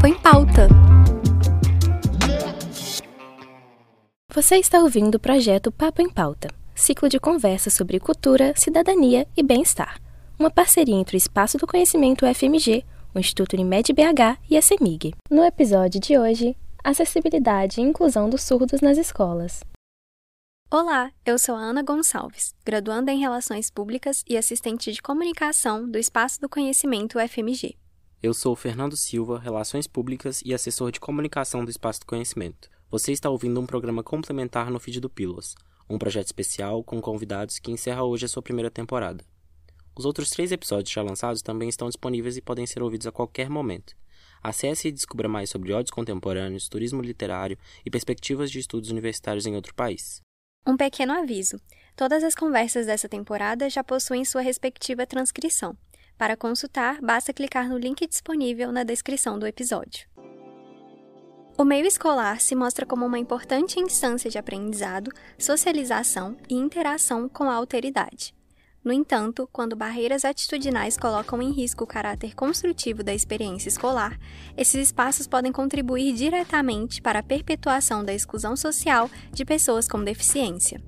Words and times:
Papo 0.00 0.06
em 0.06 0.18
Pauta. 0.18 0.68
Você 4.32 4.56
está 4.56 4.78
ouvindo 4.78 5.16
o 5.16 5.20
projeto 5.20 5.70
Papo 5.70 6.00
em 6.00 6.08
Pauta, 6.08 6.48
ciclo 6.74 7.06
de 7.06 7.20
conversas 7.20 7.74
sobre 7.74 8.00
cultura, 8.00 8.54
cidadania 8.56 9.28
e 9.36 9.42
bem-estar. 9.42 10.00
Uma 10.38 10.50
parceria 10.50 10.94
entre 10.94 11.16
o 11.16 11.18
Espaço 11.18 11.58
do 11.58 11.66
Conhecimento 11.66 12.24
FMG, 12.34 12.82
o 13.14 13.18
Instituto 13.18 13.52
Unimed 13.52 13.92
BH 13.92 14.38
e 14.48 14.56
a 14.56 14.62
CEMIG. 14.62 15.12
No 15.30 15.44
episódio 15.44 16.00
de 16.00 16.18
hoje, 16.18 16.56
acessibilidade 16.82 17.78
e 17.78 17.84
inclusão 17.84 18.30
dos 18.30 18.42
surdos 18.42 18.80
nas 18.80 18.96
escolas. 18.96 19.60
Olá, 20.70 21.10
eu 21.26 21.38
sou 21.38 21.54
a 21.54 21.58
Ana 21.58 21.82
Gonçalves, 21.82 22.54
graduanda 22.64 23.12
em 23.12 23.20
Relações 23.20 23.70
Públicas 23.70 24.24
e 24.26 24.38
assistente 24.38 24.92
de 24.92 25.02
comunicação 25.02 25.86
do 25.86 25.98
Espaço 25.98 26.40
do 26.40 26.48
Conhecimento 26.48 27.18
FMG. 27.18 27.76
Eu 28.22 28.34
sou 28.34 28.54
Fernando 28.54 28.98
Silva, 28.98 29.38
Relações 29.38 29.86
Públicas 29.86 30.42
e 30.44 30.52
assessor 30.52 30.92
de 30.92 31.00
comunicação 31.00 31.64
do 31.64 31.70
Espaço 31.70 32.00
do 32.00 32.06
Conhecimento. 32.06 32.68
Você 32.90 33.12
está 33.12 33.30
ouvindo 33.30 33.58
um 33.58 33.64
programa 33.64 34.02
complementar 34.02 34.70
no 34.70 34.78
feed 34.78 35.00
do 35.00 35.08
Pílulas, 35.08 35.54
um 35.88 35.98
projeto 35.98 36.26
especial 36.26 36.84
com 36.84 37.00
convidados 37.00 37.58
que 37.58 37.70
encerra 37.70 38.04
hoje 38.04 38.26
a 38.26 38.28
sua 38.28 38.42
primeira 38.42 38.70
temporada. 38.70 39.24
Os 39.96 40.04
outros 40.04 40.28
três 40.28 40.52
episódios 40.52 40.92
já 40.92 41.00
lançados 41.00 41.40
também 41.40 41.70
estão 41.70 41.88
disponíveis 41.88 42.36
e 42.36 42.42
podem 42.42 42.66
ser 42.66 42.82
ouvidos 42.82 43.06
a 43.06 43.12
qualquer 43.12 43.48
momento. 43.48 43.96
Acesse 44.42 44.88
e 44.88 44.92
descubra 44.92 45.26
mais 45.26 45.48
sobre 45.48 45.72
ódios 45.72 45.90
contemporâneos, 45.90 46.68
turismo 46.68 47.00
literário 47.00 47.56
e 47.86 47.90
perspectivas 47.90 48.50
de 48.50 48.58
estudos 48.58 48.90
universitários 48.90 49.46
em 49.46 49.56
outro 49.56 49.74
país. 49.74 50.20
Um 50.66 50.76
pequeno 50.76 51.14
aviso: 51.14 51.58
todas 51.96 52.22
as 52.22 52.34
conversas 52.34 52.84
dessa 52.84 53.08
temporada 53.08 53.70
já 53.70 53.82
possuem 53.82 54.26
sua 54.26 54.42
respectiva 54.42 55.06
transcrição. 55.06 55.74
Para 56.20 56.36
consultar, 56.36 57.00
basta 57.00 57.32
clicar 57.32 57.66
no 57.66 57.78
link 57.78 58.06
disponível 58.06 58.70
na 58.70 58.84
descrição 58.84 59.38
do 59.38 59.46
episódio. 59.46 60.06
O 61.56 61.64
meio 61.64 61.86
escolar 61.86 62.42
se 62.42 62.54
mostra 62.54 62.84
como 62.84 63.06
uma 63.06 63.18
importante 63.18 63.80
instância 63.80 64.28
de 64.28 64.36
aprendizado, 64.36 65.10
socialização 65.38 66.36
e 66.46 66.54
interação 66.54 67.26
com 67.26 67.44
a 67.44 67.54
alteridade. 67.54 68.34
No 68.84 68.92
entanto, 68.92 69.48
quando 69.50 69.74
barreiras 69.74 70.26
atitudinais 70.26 70.98
colocam 70.98 71.40
em 71.40 71.52
risco 71.52 71.84
o 71.84 71.86
caráter 71.86 72.34
construtivo 72.34 73.02
da 73.02 73.14
experiência 73.14 73.70
escolar, 73.70 74.18
esses 74.58 74.88
espaços 74.88 75.26
podem 75.26 75.50
contribuir 75.50 76.12
diretamente 76.12 77.00
para 77.00 77.20
a 77.20 77.22
perpetuação 77.22 78.04
da 78.04 78.12
exclusão 78.12 78.54
social 78.56 79.08
de 79.32 79.42
pessoas 79.46 79.88
com 79.88 80.04
deficiência. 80.04 80.82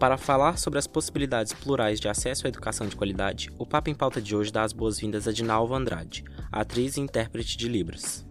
Para 0.00 0.16
falar 0.16 0.56
sobre 0.56 0.78
as 0.78 0.86
possibilidades 0.86 1.52
plurais 1.52 2.00
de 2.00 2.08
acesso 2.08 2.46
à 2.46 2.48
educação 2.48 2.86
de 2.86 2.96
qualidade, 2.96 3.50
o 3.58 3.66
Papo 3.66 3.90
em 3.90 3.94
Pauta 3.94 4.18
de 4.18 4.34
hoje 4.34 4.50
dá 4.50 4.62
as 4.62 4.72
boas-vindas 4.72 5.28
a 5.28 5.32
Dinalva 5.32 5.76
Andrade, 5.76 6.24
atriz 6.50 6.96
e 6.96 7.02
intérprete 7.02 7.54
de 7.54 7.68
Libras. 7.68 8.26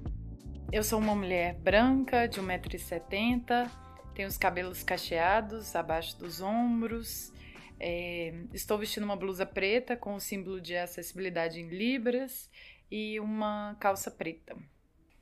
Eu 0.74 0.82
sou 0.82 0.98
uma 0.98 1.14
mulher 1.14 1.54
branca, 1.60 2.26
de 2.26 2.42
1,70m, 2.42 3.70
tenho 4.16 4.28
os 4.28 4.36
cabelos 4.36 4.82
cacheados 4.82 5.76
abaixo 5.76 6.18
dos 6.18 6.42
ombros, 6.42 7.32
é, 7.80 8.34
estou 8.52 8.80
vestindo 8.80 9.04
uma 9.04 9.16
blusa 9.16 9.46
preta 9.46 9.96
com 9.96 10.16
o 10.16 10.20
símbolo 10.20 10.60
de 10.60 10.76
acessibilidade 10.76 11.60
em 11.60 11.70
Libras 11.70 12.50
e 12.90 13.20
uma 13.20 13.78
calça 13.80 14.10
preta. 14.10 14.58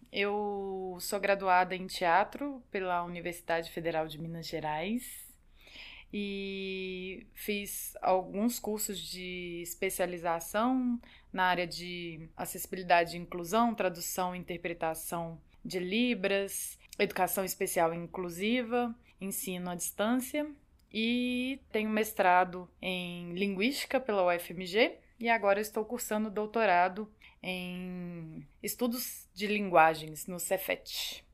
Eu 0.09 0.95
sou 1.01 1.19
graduada 1.19 1.75
em 1.75 1.87
teatro 1.87 2.63
pela 2.71 3.03
Universidade 3.03 3.69
Federal 3.69 4.07
de 4.07 4.17
Minas 4.17 4.47
Gerais 4.47 5.26
e 6.13 7.27
fiz 7.33 7.95
alguns 8.01 8.59
cursos 8.59 8.97
de 8.99 9.61
especialização 9.61 10.99
na 11.31 11.43
área 11.43 11.67
de 11.67 12.29
acessibilidade 12.35 13.15
e 13.15 13.19
inclusão, 13.19 13.75
tradução 13.75 14.35
e 14.35 14.39
interpretação 14.39 15.39
de 15.63 15.79
Libras, 15.79 16.79
educação 16.97 17.43
especial 17.43 17.93
e 17.93 17.97
inclusiva, 17.97 18.95
ensino 19.19 19.69
à 19.69 19.75
distância 19.75 20.49
e 20.93 21.59
tenho 21.71 21.89
mestrado 21.89 22.69
em 22.81 23.33
linguística 23.33 23.99
pela 23.99 24.33
UFMG 24.33 24.97
e 25.19 25.29
agora 25.29 25.59
estou 25.59 25.83
cursando 25.83 26.29
doutorado 26.29 27.11
em 27.41 28.47
estudos 28.63 29.27
de 29.33 29.47
linguagens 29.47 30.27
no 30.27 30.39
Cefet. 30.39 31.26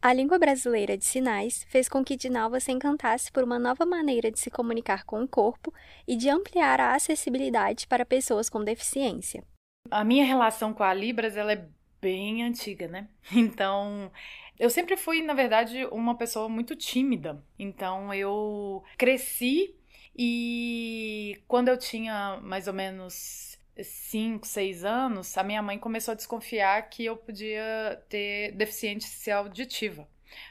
A 0.00 0.12
língua 0.12 0.38
brasileira 0.38 0.96
de 0.96 1.04
sinais 1.04 1.64
fez 1.68 1.88
com 1.88 2.04
que 2.04 2.16
Dinalva 2.16 2.60
se 2.60 2.70
encantasse 2.70 3.32
por 3.32 3.42
uma 3.42 3.58
nova 3.58 3.84
maneira 3.84 4.30
de 4.30 4.38
se 4.38 4.48
comunicar 4.48 5.04
com 5.04 5.24
o 5.24 5.28
corpo 5.28 5.74
e 6.06 6.14
de 6.14 6.30
ampliar 6.30 6.80
a 6.80 6.94
acessibilidade 6.94 7.88
para 7.88 8.06
pessoas 8.06 8.48
com 8.48 8.62
deficiência. 8.62 9.42
A 9.90 10.04
minha 10.04 10.24
relação 10.24 10.72
com 10.72 10.84
a 10.84 10.94
Libras 10.94 11.36
ela 11.36 11.52
é 11.52 11.68
bem 12.00 12.44
antiga, 12.44 12.86
né? 12.86 13.08
Então, 13.32 14.12
eu 14.56 14.70
sempre 14.70 14.96
fui, 14.96 15.20
na 15.20 15.34
verdade, 15.34 15.84
uma 15.90 16.16
pessoa 16.16 16.48
muito 16.48 16.76
tímida. 16.76 17.44
Então, 17.58 18.14
eu 18.14 18.84
cresci 18.96 19.74
e 20.16 21.42
quando 21.48 21.68
eu 21.68 21.76
tinha 21.76 22.38
mais 22.40 22.68
ou 22.68 22.72
menos 22.72 23.57
5, 23.82 24.46
6 24.46 24.84
anos, 24.84 25.36
a 25.36 25.42
minha 25.42 25.62
mãe 25.62 25.78
começou 25.78 26.12
a 26.12 26.14
desconfiar 26.14 26.88
que 26.88 27.04
eu 27.04 27.16
podia 27.16 28.02
ter 28.08 28.52
deficiência 28.52 29.36
auditiva, 29.36 30.08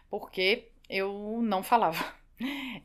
porque 0.09 0.69
eu 0.89 1.39
não 1.43 1.63
falava. 1.63 2.15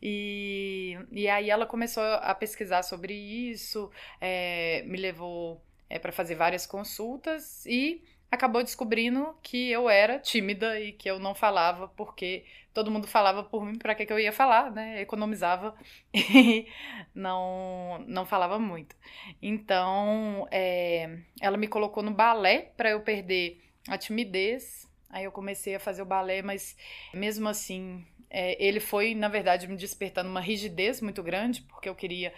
E, 0.01 0.99
e 1.11 1.29
aí 1.29 1.51
ela 1.51 1.67
começou 1.67 2.03
a 2.03 2.35
pesquisar 2.35 2.83
sobre 2.83 3.13
isso, 3.13 3.91
é, 4.19 4.83
me 4.87 4.97
levou 4.97 5.63
é, 5.91 5.99
para 5.99 6.11
fazer 6.11 6.35
várias 6.37 6.65
consultas 6.65 7.67
e 7.67 8.03
acabou 8.33 8.63
descobrindo 8.63 9.37
que 9.43 9.71
eu 9.71 9.91
era 9.91 10.19
tímida 10.19 10.81
e 10.81 10.93
que 10.93 11.09
eu 11.09 11.19
não 11.19 11.35
falava 11.35 11.87
porque 11.89 12.47
todo 12.73 12.91
mundo 12.91 13.07
falava 13.07 13.45
por 13.45 13.63
mim, 13.63 13.77
para 13.77 13.95
que, 13.95 14.07
que 14.07 14.13
eu 14.13 14.19
ia 14.19 14.33
falar, 14.33 14.71
né? 14.73 15.03
Economizava 15.03 15.75
e 16.15 16.67
não, 17.15 18.03
não 18.09 18.25
falava 18.25 18.59
muito. 18.59 18.97
Então, 19.43 20.49
é, 20.51 21.19
ela 21.43 21.59
me 21.59 21.69
colocou 21.69 22.03
no 22.03 22.11
balé 22.11 22.73
para 22.75 22.89
eu 22.89 23.03
perder 23.03 23.63
a 23.87 23.99
timidez. 23.99 24.89
Aí 25.11 25.25
eu 25.25 25.33
comecei 25.33 25.75
a 25.75 25.81
fazer 25.81 26.01
o 26.01 26.07
balé, 26.07 26.41
mas 26.41 26.75
mesmo 27.13 27.47
assim, 27.51 28.03
é, 28.31 28.57
ele 28.65 28.81
foi, 28.81 29.15
na 29.15 29.29
verdade, 29.29 29.69
me 29.69 29.77
despertando 29.77 30.31
uma 30.31 30.41
rigidez 30.41 31.03
muito 31.03 31.23
grande, 31.23 31.61
porque 31.69 31.87
eu 31.87 31.95
queria 31.95 32.33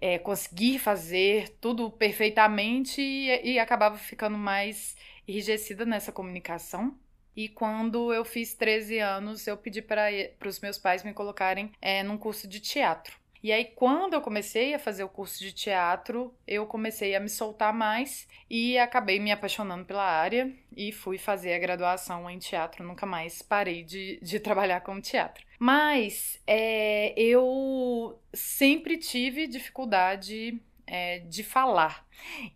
é, 0.00 0.18
conseguir 0.18 0.80
fazer 0.80 1.50
tudo 1.60 1.88
perfeitamente 1.88 3.00
e, 3.00 3.52
e 3.52 3.58
acabava 3.60 3.96
ficando 3.96 4.36
mais 4.36 4.96
enrijecida 5.26 5.84
nessa 5.84 6.12
comunicação. 6.12 6.96
E 7.34 7.48
quando 7.48 8.12
eu 8.12 8.24
fiz 8.24 8.54
13 8.54 8.98
anos, 8.98 9.46
eu 9.46 9.56
pedi 9.56 9.82
para 9.82 10.08
os 10.46 10.60
meus 10.60 10.78
pais 10.78 11.04
me 11.04 11.12
colocarem 11.12 11.70
é, 11.82 12.02
num 12.02 12.16
curso 12.16 12.48
de 12.48 12.60
teatro. 12.60 13.18
E 13.42 13.52
aí, 13.52 13.64
quando 13.64 14.14
eu 14.14 14.20
comecei 14.20 14.74
a 14.74 14.78
fazer 14.78 15.04
o 15.04 15.08
curso 15.08 15.38
de 15.38 15.52
teatro, 15.52 16.34
eu 16.46 16.66
comecei 16.66 17.14
a 17.14 17.20
me 17.20 17.28
soltar 17.28 17.72
mais 17.72 18.26
e 18.50 18.76
acabei 18.78 19.20
me 19.20 19.30
apaixonando 19.30 19.84
pela 19.84 20.02
área 20.02 20.52
e 20.76 20.90
fui 20.90 21.18
fazer 21.18 21.54
a 21.54 21.58
graduação 21.58 22.28
em 22.28 22.38
teatro. 22.38 22.82
Nunca 22.84 23.06
mais 23.06 23.42
parei 23.42 23.84
de, 23.84 24.18
de 24.20 24.40
trabalhar 24.40 24.80
com 24.80 25.00
teatro. 25.00 25.44
Mas 25.58 26.40
é, 26.46 27.14
eu 27.16 28.18
sempre 28.32 28.96
tive 28.98 29.46
dificuldade 29.46 30.60
é, 30.86 31.18
de 31.20 31.42
falar. 31.42 32.06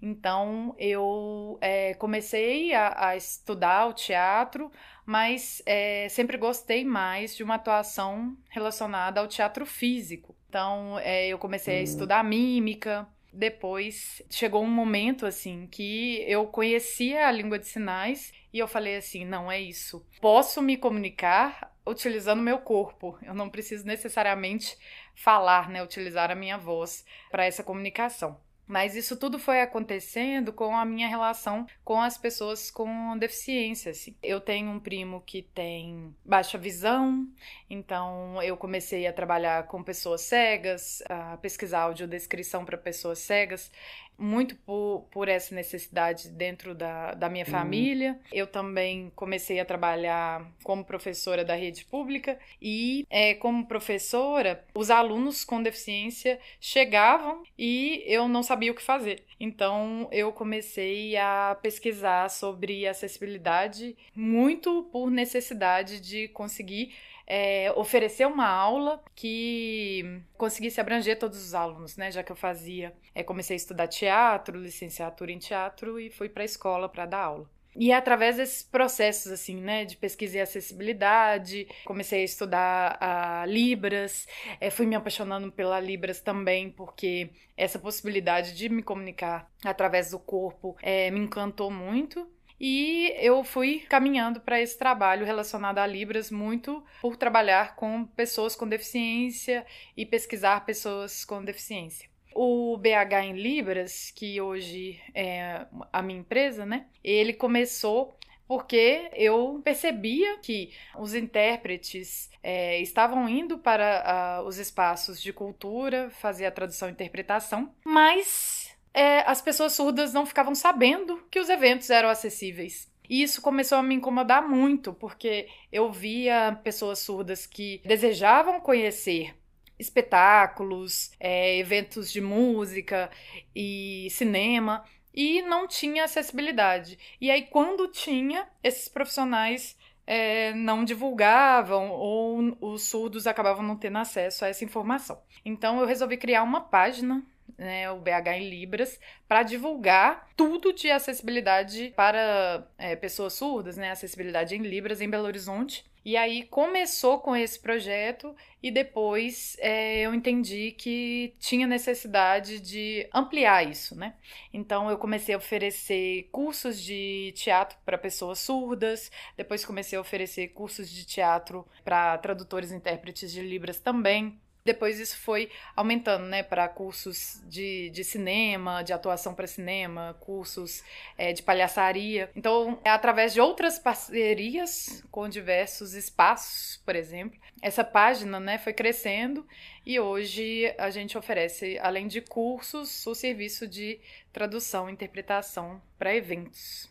Então 0.00 0.74
eu 0.78 1.58
é, 1.60 1.94
comecei 1.94 2.72
a, 2.72 3.08
a, 3.08 3.16
estudar 3.16 3.86
o 3.86 3.92
teatro, 3.92 4.70
mas 5.04 5.62
é, 5.66 6.08
sempre 6.08 6.36
gostei 6.36 6.84
mais 6.84 7.36
de 7.36 7.42
uma 7.42 7.56
atuação 7.56 8.36
relacionada 8.48 9.20
ao 9.20 9.26
teatro 9.26 9.66
físico. 9.66 10.34
Então 10.48 10.98
é, 11.00 11.28
eu 11.28 11.38
comecei 11.38 11.74
a 11.74 11.78
uhum. 11.78 11.84
estudar 11.84 12.24
mímica. 12.24 13.06
Depois 13.32 14.20
chegou 14.28 14.62
um 14.62 14.70
momento 14.70 15.24
assim 15.24 15.68
que 15.70 16.24
eu 16.26 16.46
conhecia 16.46 17.28
a 17.28 17.32
língua 17.32 17.60
de 17.60 17.68
sinais 17.68 18.32
e 18.52 18.58
eu 18.58 18.66
falei 18.66 18.96
assim: 18.96 19.24
não 19.24 19.50
é 19.50 19.60
isso. 19.60 20.04
Posso 20.20 20.60
me 20.60 20.76
comunicar 20.76 21.69
utilizando 21.86 22.42
meu 22.42 22.58
corpo. 22.58 23.18
Eu 23.22 23.34
não 23.34 23.50
preciso 23.50 23.86
necessariamente 23.86 24.76
falar, 25.14 25.68
né, 25.68 25.82
utilizar 25.82 26.30
a 26.30 26.34
minha 26.34 26.58
voz 26.58 27.04
para 27.30 27.44
essa 27.44 27.62
comunicação. 27.62 28.38
Mas 28.70 28.94
isso 28.94 29.16
tudo 29.16 29.36
foi 29.36 29.60
acontecendo 29.60 30.52
com 30.52 30.76
a 30.76 30.84
minha 30.84 31.08
relação 31.08 31.66
com 31.84 32.00
as 32.00 32.16
pessoas 32.16 32.70
com 32.70 33.18
deficiência. 33.18 33.90
Assim. 33.90 34.14
Eu 34.22 34.40
tenho 34.40 34.70
um 34.70 34.78
primo 34.78 35.20
que 35.22 35.42
tem 35.42 36.14
baixa 36.24 36.56
visão, 36.56 37.26
então 37.68 38.40
eu 38.40 38.56
comecei 38.56 39.08
a 39.08 39.12
trabalhar 39.12 39.66
com 39.66 39.82
pessoas 39.82 40.20
cegas, 40.20 41.02
a 41.08 41.36
pesquisar 41.38 41.80
audiodescrição 41.80 42.64
para 42.64 42.78
pessoas 42.78 43.18
cegas. 43.18 43.72
Muito 44.20 44.54
por, 44.56 45.06
por 45.10 45.28
essa 45.28 45.54
necessidade 45.54 46.28
dentro 46.28 46.74
da, 46.74 47.14
da 47.14 47.28
minha 47.28 47.44
uhum. 47.44 47.50
família. 47.50 48.20
Eu 48.30 48.46
também 48.46 49.10
comecei 49.16 49.58
a 49.58 49.64
trabalhar 49.64 50.46
como 50.62 50.84
professora 50.84 51.44
da 51.44 51.54
rede 51.54 51.84
pública 51.84 52.38
e, 52.60 53.06
é, 53.08 53.34
como 53.34 53.66
professora, 53.66 54.64
os 54.74 54.90
alunos 54.90 55.44
com 55.44 55.62
deficiência 55.62 56.38
chegavam 56.60 57.42
e 57.58 58.04
eu 58.06 58.28
não 58.28 58.42
sabia 58.42 58.70
o 58.70 58.74
que 58.74 58.82
fazer. 58.82 59.24
Então, 59.38 60.06
eu 60.12 60.32
comecei 60.32 61.16
a 61.16 61.56
pesquisar 61.62 62.28
sobre 62.28 62.86
acessibilidade 62.86 63.96
muito 64.14 64.82
por 64.92 65.10
necessidade 65.10 65.98
de 65.98 66.28
conseguir 66.28 66.92
é, 67.30 67.70
oferecer 67.76 68.26
uma 68.26 68.48
aula 68.48 69.00
que 69.14 70.20
conseguisse 70.36 70.80
abranger 70.80 71.16
todos 71.16 71.40
os 71.40 71.54
alunos, 71.54 71.96
né? 71.96 72.10
Já 72.10 72.24
que 72.24 72.32
eu 72.32 72.34
fazia, 72.34 72.92
é, 73.14 73.22
comecei 73.22 73.54
a 73.54 73.56
estudar 73.56 73.86
teatro, 73.86 74.09
licenciatura 74.58 75.32
em 75.32 75.38
teatro 75.38 75.98
e 75.98 76.10
fui 76.10 76.28
para 76.28 76.42
a 76.42 76.44
escola 76.44 76.88
para 76.88 77.06
dar 77.06 77.24
aula. 77.24 77.50
E 77.76 77.92
é 77.92 77.94
através 77.94 78.36
desses 78.36 78.62
processos, 78.62 79.30
assim, 79.30 79.56
né, 79.56 79.84
de 79.84 79.96
pesquisa 79.96 80.38
e 80.38 80.40
acessibilidade, 80.40 81.68
comecei 81.84 82.22
a 82.22 82.24
estudar 82.24 82.98
a 83.00 83.46
Libras, 83.46 84.26
é, 84.60 84.70
fui 84.70 84.86
me 84.86 84.96
apaixonando 84.96 85.52
pela 85.52 85.78
Libras 85.78 86.20
também, 86.20 86.70
porque 86.70 87.30
essa 87.56 87.78
possibilidade 87.78 88.56
de 88.56 88.68
me 88.68 88.82
comunicar 88.82 89.48
através 89.64 90.10
do 90.10 90.18
corpo 90.18 90.76
é, 90.82 91.10
me 91.10 91.20
encantou 91.20 91.70
muito. 91.70 92.28
E 92.58 93.14
eu 93.16 93.42
fui 93.42 93.80
caminhando 93.88 94.38
para 94.40 94.60
esse 94.60 94.76
trabalho 94.76 95.24
relacionado 95.24 95.78
a 95.78 95.86
Libras 95.86 96.30
muito 96.30 96.84
por 97.00 97.16
trabalhar 97.16 97.74
com 97.74 98.04
pessoas 98.04 98.54
com 98.54 98.68
deficiência 98.68 99.64
e 99.96 100.04
pesquisar 100.04 100.66
pessoas 100.66 101.24
com 101.24 101.42
deficiência. 101.42 102.09
O 102.34 102.76
BH 102.76 103.24
em 103.24 103.32
Libras, 103.32 104.12
que 104.14 104.40
hoje 104.40 105.00
é 105.14 105.66
a 105.92 106.02
minha 106.02 106.20
empresa, 106.20 106.64
né? 106.64 106.86
Ele 107.02 107.32
começou 107.32 108.16
porque 108.50 109.08
eu 109.14 109.60
percebia 109.62 110.38
que 110.38 110.72
os 110.98 111.14
intérpretes 111.14 112.28
é, 112.42 112.80
estavam 112.80 113.28
indo 113.28 113.58
para 113.58 114.42
os 114.44 114.58
espaços 114.58 115.22
de 115.22 115.32
cultura, 115.32 116.10
fazer 116.10 116.46
a 116.46 116.50
tradução 116.50 116.88
e 116.88 116.92
interpretação, 116.92 117.72
mas 117.84 118.76
é, 118.92 119.20
as 119.20 119.40
pessoas 119.40 119.72
surdas 119.72 120.12
não 120.12 120.26
ficavam 120.26 120.52
sabendo 120.52 121.22
que 121.30 121.38
os 121.38 121.48
eventos 121.48 121.90
eram 121.90 122.08
acessíveis. 122.08 122.90
E 123.08 123.22
isso 123.22 123.40
começou 123.40 123.78
a 123.78 123.82
me 123.82 123.94
incomodar 123.94 124.48
muito, 124.48 124.92
porque 124.94 125.48
eu 125.72 125.90
via 125.90 126.58
pessoas 126.62 127.00
surdas 127.00 127.46
que 127.46 127.80
desejavam 127.84 128.60
conhecer 128.60 129.34
espetáculos, 129.80 131.10
é, 131.18 131.56
eventos 131.58 132.12
de 132.12 132.20
música 132.20 133.10
e 133.54 134.08
cinema 134.10 134.84
e 135.12 135.42
não 135.42 135.66
tinha 135.66 136.04
acessibilidade. 136.04 136.98
E 137.20 137.30
aí, 137.30 137.42
quando 137.42 137.88
tinha, 137.88 138.46
esses 138.62 138.88
profissionais 138.88 139.76
é, 140.06 140.52
não 140.54 140.84
divulgavam 140.84 141.90
ou 141.90 142.56
os 142.60 142.82
surdos 142.84 143.26
acabavam 143.26 143.64
não 143.64 143.76
tendo 143.76 143.98
acesso 143.98 144.44
a 144.44 144.48
essa 144.48 144.64
informação. 144.64 145.20
Então, 145.44 145.80
eu 145.80 145.86
resolvi 145.86 146.16
criar 146.16 146.42
uma 146.42 146.60
página 146.60 147.24
né, 147.60 147.90
o 147.90 147.98
BH 147.98 148.28
em 148.38 148.48
Libras, 148.48 148.98
para 149.28 149.42
divulgar 149.42 150.28
tudo 150.34 150.72
de 150.72 150.90
acessibilidade 150.90 151.92
para 151.94 152.66
é, 152.78 152.96
pessoas 152.96 153.34
surdas, 153.34 153.76
né, 153.76 153.90
acessibilidade 153.90 154.54
em 154.54 154.62
Libras 154.62 155.00
em 155.00 155.10
Belo 155.10 155.26
Horizonte. 155.26 155.84
E 156.04 156.16
aí 156.16 156.44
começou 156.44 157.18
com 157.20 157.36
esse 157.36 157.58
projeto 157.58 158.34
e 158.62 158.70
depois 158.70 159.56
é, 159.60 160.00
eu 160.00 160.14
entendi 160.14 160.72
que 160.72 161.34
tinha 161.38 161.66
necessidade 161.66 162.58
de 162.58 163.06
ampliar 163.12 163.68
isso, 163.68 163.94
né? 163.94 164.14
Então 164.52 164.90
eu 164.90 164.96
comecei 164.96 165.34
a 165.34 165.38
oferecer 165.38 166.28
cursos 166.32 166.80
de 166.80 167.32
teatro 167.36 167.76
para 167.84 167.98
pessoas 167.98 168.38
surdas, 168.38 169.10
depois 169.36 169.64
comecei 169.64 169.98
a 169.98 170.00
oferecer 170.00 170.48
cursos 170.48 170.88
de 170.88 171.04
teatro 171.04 171.66
para 171.84 172.16
tradutores 172.18 172.70
e 172.70 172.76
intérpretes 172.76 173.30
de 173.30 173.42
Libras 173.42 173.78
também. 173.78 174.40
Depois 174.64 175.00
isso 175.00 175.16
foi 175.16 175.50
aumentando, 175.74 176.26
né, 176.26 176.42
para 176.42 176.68
cursos 176.68 177.40
de, 177.46 177.90
de 177.90 178.04
cinema, 178.04 178.82
de 178.82 178.92
atuação 178.92 179.34
para 179.34 179.46
cinema, 179.46 180.16
cursos 180.20 180.82
é, 181.16 181.32
de 181.32 181.42
palhaçaria. 181.42 182.30
Então, 182.36 182.78
é 182.84 182.90
através 182.90 183.32
de 183.32 183.40
outras 183.40 183.78
parcerias 183.78 185.02
com 185.10 185.28
diversos 185.28 185.94
espaços, 185.94 186.80
por 186.84 186.94
exemplo, 186.94 187.38
essa 187.62 187.84
página, 187.84 188.38
né, 188.38 188.58
foi 188.58 188.72
crescendo 188.72 189.46
e 189.84 189.98
hoje 189.98 190.74
a 190.78 190.90
gente 190.90 191.16
oferece, 191.16 191.78
além 191.78 192.06
de 192.06 192.20
cursos, 192.20 193.06
o 193.06 193.14
serviço 193.14 193.66
de 193.66 194.00
tradução 194.32 194.88
e 194.88 194.92
interpretação 194.92 195.80
para 195.98 196.14
eventos. 196.14 196.90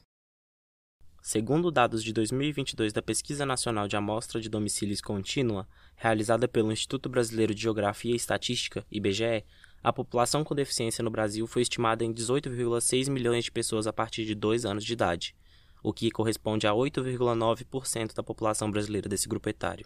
Segundo 1.22 1.70
dados 1.70 2.04
de 2.04 2.14
2022 2.14 2.94
da 2.94 3.02
Pesquisa 3.02 3.46
Nacional 3.46 3.88
de 3.88 3.96
Amostra 3.96 4.40
de 4.40 4.50
Domicílios 4.50 5.02
Contínua, 5.02 5.68
realizada 6.00 6.48
pelo 6.48 6.72
Instituto 6.72 7.10
Brasileiro 7.10 7.54
de 7.54 7.62
Geografia 7.62 8.14
e 8.14 8.16
Estatística, 8.16 8.86
IBGE, 8.90 9.44
a 9.84 9.92
população 9.92 10.46
com 10.46 10.56
deficiência 10.56 11.04
no 11.04 11.10
Brasil 11.10 11.46
foi 11.46 11.62
estimada 11.62 12.06
em 12.06 12.14
18,6 12.14 13.10
milhões 13.10 13.44
de 13.44 13.52
pessoas 13.52 13.86
a 13.86 13.92
partir 13.92 14.26
de 14.26 14.34
2 14.34 14.66
anos 14.66 14.86
de 14.86 14.94
idade, 14.94 15.36
o 15.84 15.92
que 15.92 16.10
corresponde 16.10 16.66
a 16.66 16.72
8,9% 16.72 18.14
da 18.14 18.24
população 18.24 18.72
brasileira 18.72 19.10
desse 19.10 19.28
grupo 19.28 19.50
etário. 19.50 19.86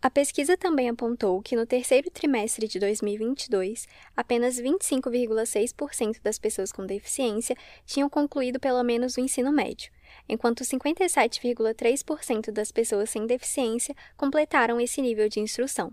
A 0.00 0.10
pesquisa 0.10 0.56
também 0.56 0.88
apontou 0.88 1.40
que 1.40 1.56
no 1.56 1.66
terceiro 1.66 2.10
trimestre 2.10 2.68
de 2.68 2.78
2022, 2.78 3.86
apenas 4.14 4.60
25,6% 4.60 6.20
das 6.22 6.38
pessoas 6.38 6.72
com 6.72 6.84
deficiência 6.84 7.56
tinham 7.86 8.08
concluído 8.10 8.60
pelo 8.60 8.82
menos 8.82 9.16
o 9.16 9.20
ensino 9.20 9.50
médio, 9.50 9.90
enquanto 10.28 10.64
57,3% 10.64 12.50
das 12.50 12.70
pessoas 12.70 13.10
sem 13.10 13.26
deficiência 13.26 13.94
completaram 14.16 14.80
esse 14.80 15.00
nível 15.00 15.28
de 15.28 15.40
instrução. 15.40 15.92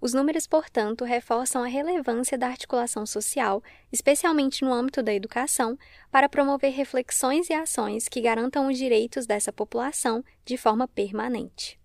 Os 0.00 0.12
números, 0.12 0.46
portanto, 0.46 1.04
reforçam 1.04 1.62
a 1.62 1.66
relevância 1.66 2.36
da 2.36 2.48
articulação 2.48 3.06
social, 3.06 3.62
especialmente 3.90 4.62
no 4.62 4.72
âmbito 4.72 5.02
da 5.02 5.14
educação, 5.14 5.78
para 6.10 6.28
promover 6.28 6.72
reflexões 6.72 7.48
e 7.48 7.54
ações 7.54 8.08
que 8.08 8.20
garantam 8.20 8.68
os 8.68 8.76
direitos 8.76 9.26
dessa 9.26 9.52
população 9.52 10.22
de 10.44 10.56
forma 10.56 10.86
permanente 10.86 11.78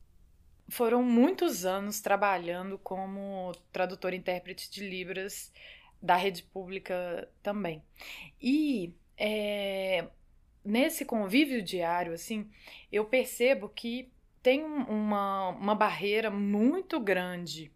foram 0.69 1.03
muitos 1.03 1.65
anos 1.65 1.99
trabalhando 1.99 2.77
como 2.77 3.51
tradutor 3.71 4.13
e 4.13 4.17
intérprete 4.17 4.69
de 4.69 4.87
Libras 4.87 5.51
da 6.01 6.15
rede 6.15 6.43
pública 6.43 7.27
também. 7.41 7.83
E 8.41 8.93
é, 9.17 10.07
nesse 10.63 11.05
convívio 11.05 11.61
diário, 11.61 12.13
assim, 12.13 12.49
eu 12.91 13.05
percebo 13.05 13.69
que 13.69 14.11
tem 14.41 14.63
uma, 14.63 15.49
uma 15.49 15.75
barreira 15.75 16.29
muito 16.29 16.99
grande 16.99 17.71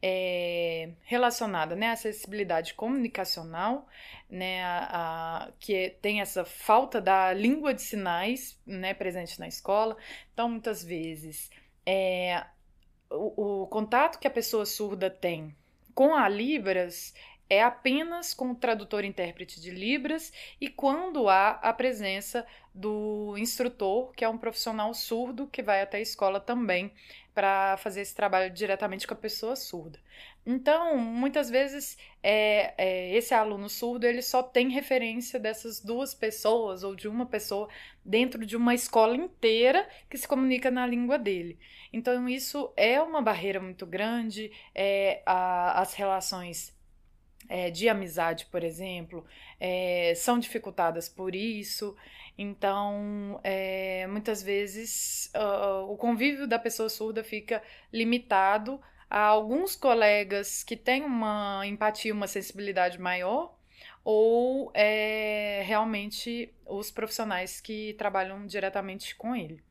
é, 0.00 0.90
relacionada 1.02 1.74
né, 1.74 1.88
à 1.88 1.92
acessibilidade 1.92 2.74
comunicacional, 2.74 3.86
né, 4.30 4.62
a, 4.62 4.88
a, 4.90 5.52
que 5.58 5.96
tem 6.00 6.20
essa 6.20 6.44
falta 6.44 7.00
da 7.00 7.32
língua 7.32 7.74
de 7.74 7.82
sinais 7.82 8.58
né, 8.66 8.94
presente 8.94 9.38
na 9.40 9.48
escola. 9.48 9.96
Então, 10.32 10.48
muitas 10.48 10.84
vezes 10.84 11.50
é, 11.84 12.44
o, 13.10 13.62
o 13.62 13.66
contato 13.66 14.18
que 14.18 14.26
a 14.26 14.30
pessoa 14.30 14.64
surda 14.64 15.10
tem 15.10 15.54
com 15.94 16.14
a 16.14 16.28
Libras 16.28 17.12
é 17.48 17.62
apenas 17.62 18.34
com 18.34 18.50
o 18.50 18.54
tradutor 18.54 19.04
intérprete 19.04 19.60
de 19.60 19.70
Libras 19.70 20.32
e 20.60 20.68
quando 20.68 21.28
há 21.28 21.50
a 21.50 21.72
presença 21.72 22.46
do 22.74 23.34
instrutor, 23.38 24.12
que 24.12 24.24
é 24.24 24.28
um 24.28 24.38
profissional 24.38 24.92
surdo 24.94 25.46
que 25.46 25.62
vai 25.62 25.80
até 25.80 25.98
a 25.98 26.02
escola 26.02 26.38
também 26.40 26.92
para 27.34 27.76
fazer 27.76 28.00
esse 28.00 28.14
trabalho 28.14 28.52
diretamente 28.52 29.06
com 29.06 29.14
a 29.14 29.16
pessoa 29.16 29.54
surda. 29.54 29.98
Então, 30.44 30.96
muitas 30.96 31.48
vezes, 31.48 31.96
é, 32.22 32.74
é, 32.76 33.14
esse 33.14 33.32
aluno 33.34 33.68
surdo 33.68 34.06
ele 34.06 34.22
só 34.22 34.42
tem 34.42 34.70
referência 34.70 35.38
dessas 35.38 35.80
duas 35.80 36.14
pessoas 36.14 36.82
ou 36.82 36.96
de 36.96 37.06
uma 37.06 37.26
pessoa 37.26 37.68
dentro 38.04 38.44
de 38.44 38.56
uma 38.56 38.74
escola 38.74 39.14
inteira 39.14 39.88
que 40.10 40.18
se 40.18 40.26
comunica 40.26 40.70
na 40.70 40.86
língua 40.86 41.18
dele. 41.18 41.58
Então, 41.92 42.28
isso 42.28 42.72
é 42.76 43.00
uma 43.00 43.22
barreira 43.22 43.60
muito 43.60 43.86
grande. 43.86 44.50
É, 44.74 45.22
a, 45.24 45.80
as 45.80 45.94
relações 45.94 46.76
é, 47.48 47.70
de 47.70 47.88
amizade, 47.88 48.46
por 48.46 48.62
exemplo, 48.62 49.24
é, 49.58 50.12
são 50.16 50.38
dificultadas 50.38 51.08
por 51.08 51.34
isso. 51.34 51.96
Então, 52.36 53.40
é, 53.42 54.06
muitas 54.06 54.42
vezes, 54.42 55.32
uh, 55.34 55.90
o 55.90 55.96
convívio 55.96 56.46
da 56.46 56.58
pessoa 56.58 56.88
surda 56.88 57.24
fica 57.24 57.62
limitado 57.92 58.80
a 59.10 59.20
alguns 59.20 59.74
colegas 59.74 60.62
que 60.62 60.76
têm 60.76 61.02
uma 61.02 61.66
empatia, 61.66 62.12
uma 62.12 62.28
sensibilidade 62.28 63.00
maior, 63.00 63.56
ou 64.04 64.72
realmente 65.64 66.54
os 66.64 66.90
profissionais 66.90 67.60
que 67.60 67.94
trabalham 67.94 68.46
diretamente 68.46 69.14
com 69.16 69.34
ele. 69.34 69.62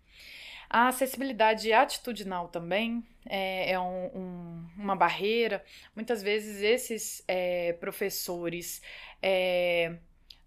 A 0.69 0.87
acessibilidade 0.89 1.71
atitudinal 1.71 2.47
também 2.49 3.03
é, 3.25 3.71
é 3.71 3.79
um, 3.79 4.05
um, 4.15 4.65
uma 4.77 4.95
barreira. 4.95 5.63
Muitas 5.95 6.21
vezes 6.21 6.61
esses 6.61 7.23
é, 7.27 7.73
professores 7.73 8.81
é, 9.21 9.97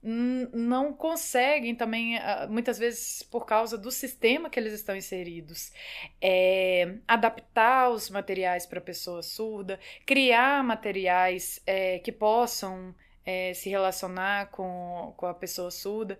não 0.03 0.95
conseguem 0.95 1.75
também, 1.75 2.17
ah, 2.19 2.47
muitas 2.49 2.79
vezes 2.79 3.23
por 3.23 3.45
causa 3.45 3.77
do 3.77 3.91
sistema 3.91 4.49
que 4.49 4.59
eles 4.59 4.73
estão 4.73 4.97
inseridos, 4.97 5.73
é, 6.21 6.97
adaptar 7.07 7.91
os 7.91 8.09
materiais 8.09 8.65
para 8.65 8.79
a 8.79 8.83
pessoa 8.83 9.23
surda, 9.23 9.79
criar 10.07 10.65
materiais 10.65 11.61
é, 11.67 11.99
que 11.99 12.11
possam 12.11 12.95
é, 13.27 13.53
se 13.53 13.69
relacionar 13.69 14.51
com, 14.51 15.13
com 15.17 15.27
a 15.27 15.35
pessoa 15.35 15.71
surda. 15.71 16.19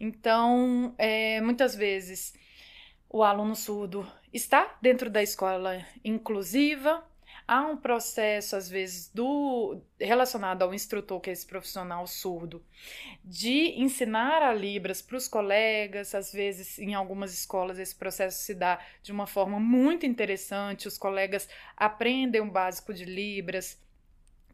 Então, 0.00 0.92
é, 0.98 1.40
muitas 1.40 1.76
vezes, 1.76 2.34
o 3.10 3.24
aluno 3.24 3.56
surdo 3.56 4.06
está 4.32 4.78
dentro 4.80 5.10
da 5.10 5.20
escola 5.20 5.84
inclusiva, 6.04 7.04
há 7.46 7.62
um 7.62 7.76
processo, 7.76 8.54
às 8.54 8.68
vezes, 8.68 9.10
do 9.12 9.80
relacionado 9.98 10.62
ao 10.62 10.72
instrutor, 10.72 11.20
que 11.20 11.28
é 11.28 11.32
esse 11.32 11.44
profissional 11.44 12.06
surdo, 12.06 12.64
de 13.24 13.74
ensinar 13.80 14.40
a 14.40 14.54
Libras 14.54 15.02
para 15.02 15.16
os 15.16 15.26
colegas. 15.26 16.14
Às 16.14 16.32
vezes, 16.32 16.78
em 16.78 16.94
algumas 16.94 17.34
escolas, 17.34 17.80
esse 17.80 17.96
processo 17.96 18.44
se 18.44 18.54
dá 18.54 18.78
de 19.02 19.10
uma 19.10 19.26
forma 19.26 19.58
muito 19.58 20.06
interessante. 20.06 20.86
Os 20.86 20.96
colegas 20.96 21.48
aprendem 21.76 22.40
o 22.40 22.50
básico 22.50 22.94
de 22.94 23.04
Libras 23.04 23.76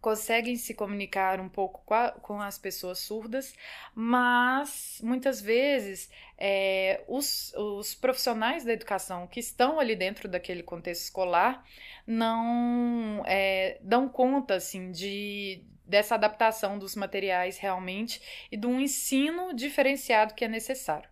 conseguem 0.07 0.55
se 0.55 0.73
comunicar 0.73 1.41
um 1.41 1.49
pouco 1.49 1.83
com, 1.85 1.93
a, 1.93 2.13
com 2.13 2.41
as 2.41 2.57
pessoas 2.57 3.01
surdas, 3.01 3.53
mas 3.93 5.01
muitas 5.03 5.41
vezes 5.41 6.09
é, 6.39 7.03
os, 7.09 7.53
os 7.55 7.93
profissionais 7.93 8.65
da 8.65 8.73
educação 8.73 9.27
que 9.27 9.41
estão 9.41 9.81
ali 9.81 9.97
dentro 9.97 10.29
daquele 10.29 10.63
contexto 10.63 11.03
escolar 11.03 11.67
não 12.07 13.21
é, 13.27 13.81
dão 13.83 14.09
conta 14.09 14.55
assim 14.55 14.93
de 14.93 15.65
dessa 15.85 16.15
adaptação 16.15 16.79
dos 16.79 16.95
materiais 16.95 17.59
realmente 17.59 18.23
e 18.49 18.57
de 18.57 18.65
um 18.65 18.79
ensino 18.81 19.53
diferenciado 19.53 20.35
que 20.35 20.45
é 20.45 20.49
necessário. 20.49 21.11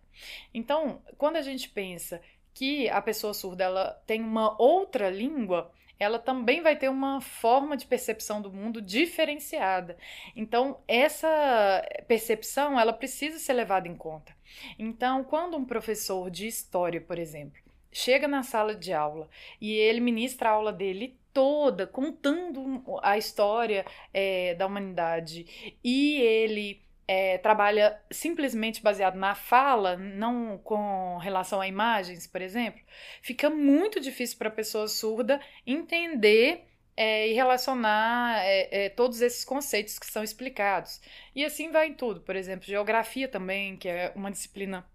Então, 0.53 1.03
quando 1.17 1.35
a 1.35 1.41
gente 1.41 1.67
pensa 1.67 2.21
que 2.53 2.89
a 2.89 3.01
pessoa 3.01 3.33
surda 3.33 3.65
ela 3.65 4.01
tem 4.07 4.21
uma 4.21 4.55
outra 4.57 5.09
língua, 5.09 5.69
ela 5.99 6.19
também 6.19 6.61
vai 6.61 6.75
ter 6.75 6.89
uma 6.89 7.21
forma 7.21 7.77
de 7.77 7.85
percepção 7.85 8.41
do 8.41 8.51
mundo 8.51 8.81
diferenciada. 8.81 9.97
Então, 10.35 10.79
essa 10.87 11.83
percepção, 12.07 12.79
ela 12.79 12.93
precisa 12.93 13.39
ser 13.39 13.53
levada 13.53 13.87
em 13.87 13.95
conta. 13.95 14.35
Então, 14.77 15.23
quando 15.23 15.57
um 15.57 15.65
professor 15.65 16.29
de 16.29 16.47
história, 16.47 17.01
por 17.01 17.17
exemplo, 17.17 17.61
chega 17.91 18.27
na 18.27 18.43
sala 18.43 18.75
de 18.75 18.91
aula 18.91 19.29
e 19.59 19.71
ele 19.73 20.01
ministra 20.01 20.49
a 20.49 20.53
aula 20.53 20.73
dele 20.73 21.17
toda 21.33 21.85
contando 21.85 22.81
a 23.01 23.17
história 23.17 23.85
é, 24.13 24.53
da 24.55 24.65
humanidade 24.65 25.75
e 25.83 26.21
ele 26.21 26.84
é, 27.07 27.37
trabalha 27.37 27.99
simplesmente 28.11 28.81
baseado 28.81 29.15
na 29.15 29.35
fala, 29.35 29.95
não 29.95 30.57
com 30.57 31.17
relação 31.17 31.61
a 31.61 31.67
imagens, 31.67 32.25
por 32.25 32.41
exemplo, 32.41 32.81
fica 33.21 33.49
muito 33.49 33.99
difícil 33.99 34.37
para 34.37 34.49
a 34.49 34.51
pessoa 34.51 34.87
surda 34.87 35.39
entender 35.65 36.65
é, 36.97 37.27
e 37.29 37.33
relacionar 37.33 38.39
é, 38.43 38.85
é, 38.85 38.89
todos 38.89 39.21
esses 39.21 39.43
conceitos 39.43 39.99
que 39.99 40.05
são 40.05 40.23
explicados. 40.23 41.01
E 41.35 41.43
assim 41.43 41.69
vai 41.69 41.87
em 41.87 41.93
tudo. 41.93 42.21
Por 42.21 42.35
exemplo, 42.35 42.65
geografia 42.65 43.27
também, 43.27 43.75
que 43.77 43.89
é 43.89 44.11
uma 44.15 44.31
disciplina 44.31 44.85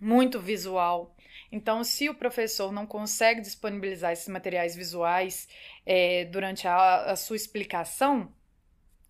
muito 0.00 0.40
visual. 0.40 1.14
Então, 1.50 1.82
se 1.82 2.08
o 2.08 2.14
professor 2.14 2.72
não 2.72 2.86
consegue 2.86 3.40
disponibilizar 3.40 4.12
esses 4.12 4.28
materiais 4.28 4.74
visuais 4.76 5.48
é, 5.86 6.24
durante 6.26 6.66
a, 6.68 7.04
a 7.12 7.16
sua 7.16 7.36
explicação, 7.36 8.32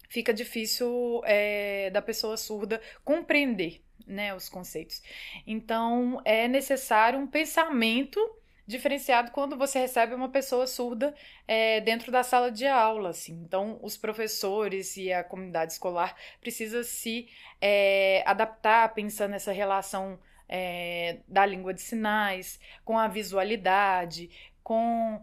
fica 0.09 0.33
difícil 0.33 1.21
é, 1.25 1.91
da 1.91 2.03
pessoa 2.03 2.37
surda 2.37 2.81
compreender 3.05 3.83
né, 4.07 4.35
os 4.35 4.49
conceitos. 4.49 5.03
Então, 5.47 6.21
é 6.25 6.49
necessário 6.49 7.19
um 7.19 7.27
pensamento 7.27 8.19
diferenciado 8.67 9.31
quando 9.31 9.57
você 9.57 9.79
recebe 9.79 10.15
uma 10.15 10.29
pessoa 10.29 10.67
surda 10.67 11.15
é, 11.47 11.81
dentro 11.81 12.13
da 12.13 12.23
sala 12.23 12.51
de 12.51 12.67
aula. 12.67 13.11
Assim. 13.11 13.33
Então, 13.45 13.79
os 13.83 13.97
professores 13.97 14.97
e 14.97 15.13
a 15.13 15.23
comunidade 15.23 15.73
escolar 15.73 16.17
precisa 16.41 16.83
se 16.83 17.29
é, 17.61 18.23
adaptar 18.27 18.93
pensando 18.95 19.31
nessa 19.31 19.53
relação 19.53 20.19
é, 20.49 21.19
da 21.27 21.45
língua 21.45 21.73
de 21.73 21.81
sinais 21.81 22.59
com 22.85 22.99
a 22.99 23.09
visualidade, 23.09 24.31
com 24.63 25.23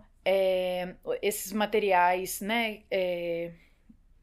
esses 1.22 1.52
materiais, 1.52 2.42
né? 2.42 2.82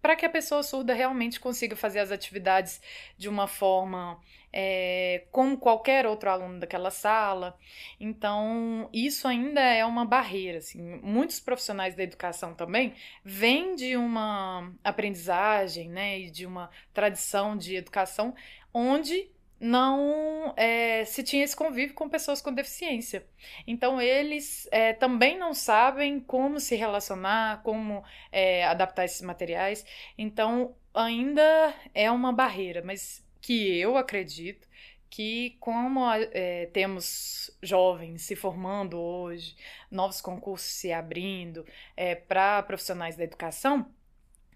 Para 0.02 0.16
que 0.16 0.26
a 0.26 0.30
pessoa 0.30 0.62
surda 0.62 0.92
realmente 0.92 1.40
consiga 1.40 1.76
fazer 1.76 2.00
as 2.00 2.10
atividades 2.10 2.82
de 3.16 3.28
uma 3.28 3.46
forma 3.46 4.20
é, 4.52 5.24
como 5.30 5.56
qualquer 5.56 6.06
outro 6.06 6.28
aluno 6.28 6.60
daquela 6.60 6.90
sala. 6.90 7.56
Então, 7.98 8.90
isso 8.92 9.26
ainda 9.26 9.60
é 9.60 9.84
uma 9.84 10.04
barreira. 10.04 10.58
Assim. 10.58 10.82
Muitos 11.02 11.40
profissionais 11.40 11.94
da 11.94 12.02
educação 12.02 12.54
também 12.54 12.94
vêm 13.24 13.74
de 13.74 13.96
uma 13.96 14.72
aprendizagem 14.84 15.88
né, 15.88 16.18
e 16.18 16.30
de 16.30 16.44
uma 16.44 16.68
tradição 16.92 17.56
de 17.56 17.76
educação 17.76 18.34
onde 18.74 19.30
não 19.62 20.52
é, 20.56 21.04
se 21.04 21.22
tinha 21.22 21.44
esse 21.44 21.54
convívio 21.54 21.94
com 21.94 22.08
pessoas 22.08 22.42
com 22.42 22.52
deficiência. 22.52 23.24
Então, 23.64 24.00
eles 24.00 24.68
é, 24.72 24.92
também 24.92 25.38
não 25.38 25.54
sabem 25.54 26.18
como 26.18 26.58
se 26.58 26.74
relacionar, 26.74 27.62
como 27.62 28.02
é, 28.32 28.64
adaptar 28.66 29.04
esses 29.04 29.22
materiais. 29.22 29.86
Então, 30.18 30.74
ainda 30.92 31.72
é 31.94 32.10
uma 32.10 32.32
barreira, 32.32 32.82
mas 32.84 33.24
que 33.40 33.78
eu 33.78 33.96
acredito 33.96 34.68
que, 35.08 35.56
como 35.60 36.10
é, 36.10 36.66
temos 36.72 37.56
jovens 37.62 38.22
se 38.22 38.34
formando 38.34 38.98
hoje, 38.98 39.54
novos 39.88 40.20
concursos 40.20 40.70
se 40.72 40.92
abrindo 40.92 41.64
é, 41.96 42.16
para 42.16 42.64
profissionais 42.64 43.14
da 43.14 43.22
educação, 43.22 43.88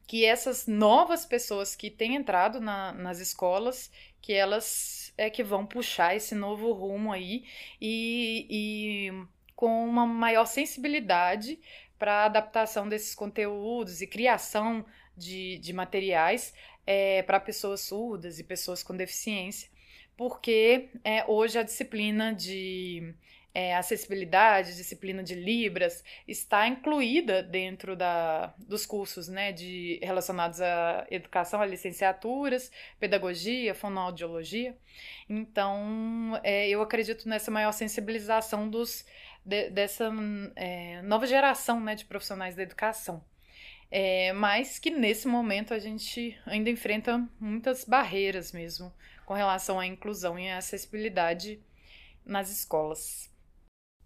que 0.07 0.25
essas 0.25 0.67
novas 0.67 1.27
pessoas 1.27 1.75
que 1.75 1.91
têm 1.91 2.15
entrado 2.15 2.61
na, 2.61 2.93
nas 2.93 3.19
escolas, 3.19 3.91
que 4.21 4.33
elas 4.33 5.13
é 5.19 5.31
que 5.31 5.43
vão 5.43 5.65
puxar 5.65 6.15
esse 6.15 6.35
novo 6.35 6.73
rumo 6.73 7.13
aí 7.13 7.45
e, 7.81 8.47
e 8.51 9.27
com 9.55 9.87
uma 9.87 10.07
maior 10.07 10.47
sensibilidade 10.47 11.59
para 11.99 12.27
adaptação 12.27 12.89
desses 12.89 13.15
conteúdos 13.15 14.03
e 14.03 14.07
criação 14.07 14.85
de, 15.17 15.59
de 15.59 15.73
materiais 15.73 16.53
é, 16.87 17.23
para 17.23 17.41
pessoas 17.41 17.81
surdas 17.81 18.39
e 18.39 18.45
pessoas 18.45 18.83
com 18.83 18.95
deficiência, 18.95 19.71
porque 20.17 20.91
é, 21.03 21.25
hoje 21.27 21.59
a 21.59 21.63
disciplina 21.63 22.35
de 22.35 23.15
é, 23.57 23.75
acessibilidade, 23.75 24.77
disciplina 24.77 25.23
de 25.23 25.35
Libras, 25.35 26.05
está 26.29 26.69
incluída 26.69 27.43
dentro 27.43 27.97
da, 27.97 28.53
dos 28.59 28.85
cursos 28.85 29.29
né, 29.29 29.51
de, 29.51 29.99
relacionados 30.03 30.61
à 30.61 31.07
educação, 31.11 31.63
a 31.63 31.65
licenciaturas, 31.65 32.71
pedagogia, 33.01 33.75
fonoaudiologia. 33.75 34.77
Então, 35.27 36.39
é, 36.45 36.69
eu 36.69 36.83
acredito 36.83 37.27
nessa 37.27 37.51
maior 37.51 37.73
sensibilização 37.73 38.69
dos, 38.69 39.07
de, 39.43 39.71
dessa 39.71 40.13
é, 40.55 41.01
nova 41.01 41.27
geração 41.27 41.81
né, 41.81 41.95
de 41.95 42.05
profissionais 42.05 42.55
da 42.55 42.63
educação. 42.63 43.25
É, 43.91 44.35
mas 44.35 44.79
que 44.79 44.91
nesse 44.91 45.27
momento 45.27 45.73
a 45.73 45.79
gente 45.79 46.39
ainda 46.45 46.69
enfrenta 46.69 47.27
muitas 47.41 47.87
barreiras 47.87 48.53
mesmo 48.53 48.93
com 49.25 49.33
relação 49.33 49.81
à 49.81 49.87
inclusão 49.87 50.39
e 50.39 50.47
à 50.51 50.59
acessibilidade 50.59 51.59
nas 52.23 52.51
escolas. 52.51 53.35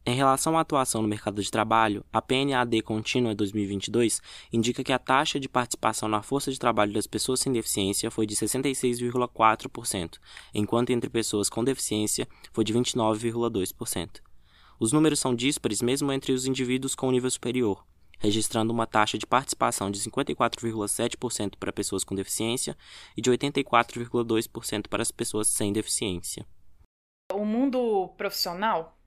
Em 0.06 0.14
relação 0.14 0.56
à 0.56 0.62
atuação 0.62 1.02
no 1.02 1.08
mercado 1.08 1.42
de 1.42 1.50
trabalho, 1.50 2.02
a 2.10 2.22
PNAD 2.22 2.80
Contínua 2.82 3.34
2022 3.34 4.22
indica 4.50 4.82
que 4.82 4.94
a 4.94 4.98
taxa 4.98 5.38
de 5.38 5.46
participação 5.46 6.08
na 6.08 6.22
força 6.22 6.50
de 6.50 6.58
trabalho 6.58 6.92
das 6.92 7.06
pessoas 7.06 7.40
sem 7.40 7.52
deficiência 7.52 8.10
foi 8.10 8.26
de 8.26 8.34
66,4%, 8.34 10.18
enquanto 10.54 10.90
entre 10.90 11.10
pessoas 11.10 11.50
com 11.50 11.62
deficiência 11.62 12.26
foi 12.50 12.64
de 12.64 12.72
29,2%. 12.72 14.22
Os 14.78 14.90
números 14.90 15.20
são 15.20 15.34
díspares 15.34 15.82
mesmo 15.82 16.10
entre 16.10 16.32
os 16.32 16.46
indivíduos 16.46 16.94
com 16.94 17.10
nível 17.10 17.30
superior, 17.30 17.84
registrando 18.18 18.72
uma 18.72 18.86
taxa 18.86 19.18
de 19.18 19.26
participação 19.26 19.90
de 19.90 20.00
54,7% 20.00 21.56
para 21.60 21.72
pessoas 21.72 22.04
com 22.04 22.14
deficiência 22.14 22.74
e 23.14 23.20
de 23.20 23.30
84,2% 23.30 24.88
para 24.88 25.02
as 25.02 25.10
pessoas 25.10 25.48
sem 25.48 25.74
deficiência. 25.74 26.46
O 27.32 27.44
mundo 27.44 28.08
profissional 28.16 28.99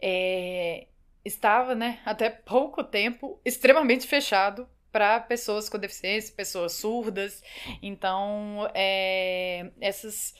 é, 0.00 0.86
estava, 1.24 1.74
né, 1.74 2.00
até 2.04 2.30
pouco 2.30 2.82
tempo, 2.82 3.40
extremamente 3.44 4.06
fechado 4.06 4.68
para 4.90 5.20
pessoas 5.20 5.68
com 5.68 5.78
deficiência, 5.78 6.34
pessoas 6.34 6.72
surdas. 6.72 7.42
Então, 7.82 8.68
é, 8.74 9.70
essas 9.80 10.34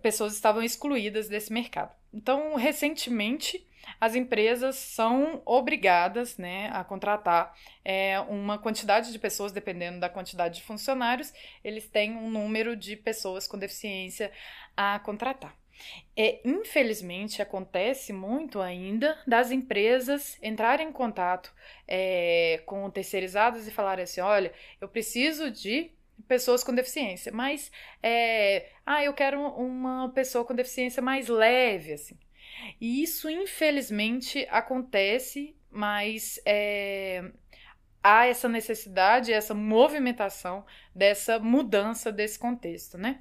pessoas 0.00 0.34
estavam 0.34 0.62
excluídas 0.62 1.28
desse 1.28 1.52
mercado. 1.52 1.94
Então, 2.12 2.54
recentemente, 2.54 3.66
as 4.00 4.14
empresas 4.14 4.76
são 4.76 5.42
obrigadas 5.44 6.36
né, 6.36 6.70
a 6.72 6.84
contratar 6.84 7.54
é, 7.84 8.20
uma 8.20 8.58
quantidade 8.58 9.12
de 9.12 9.18
pessoas, 9.18 9.52
dependendo 9.52 10.00
da 10.00 10.08
quantidade 10.08 10.56
de 10.56 10.62
funcionários, 10.62 11.32
eles 11.64 11.88
têm 11.88 12.16
um 12.16 12.30
número 12.30 12.76
de 12.76 12.96
pessoas 12.96 13.46
com 13.46 13.58
deficiência 13.58 14.30
a 14.76 14.98
contratar. 15.00 15.56
É, 16.16 16.40
infelizmente, 16.44 17.40
acontece 17.40 18.12
muito 18.12 18.60
ainda 18.60 19.18
das 19.26 19.50
empresas 19.50 20.38
entrarem 20.42 20.88
em 20.88 20.92
contato 20.92 21.52
é, 21.88 22.62
com 22.66 22.88
terceirizados 22.90 23.66
e 23.66 23.70
falarem 23.70 24.04
assim: 24.04 24.20
olha, 24.20 24.52
eu 24.80 24.88
preciso 24.88 25.50
de 25.50 25.90
pessoas 26.28 26.62
com 26.62 26.74
deficiência, 26.74 27.32
mas 27.32 27.70
é, 28.02 28.70
ah, 28.86 29.02
eu 29.02 29.12
quero 29.14 29.40
uma 29.40 30.10
pessoa 30.10 30.44
com 30.44 30.54
deficiência 30.54 31.02
mais 31.02 31.28
leve, 31.28 31.94
assim. 31.94 32.18
E 32.80 33.02
isso, 33.02 33.28
infelizmente, 33.28 34.46
acontece, 34.50 35.56
mas 35.70 36.40
é, 36.44 37.24
há 38.02 38.26
essa 38.26 38.48
necessidade, 38.48 39.32
essa 39.32 39.54
movimentação 39.54 40.64
dessa 40.94 41.38
mudança 41.38 42.12
desse 42.12 42.38
contexto, 42.38 42.98
né? 42.98 43.20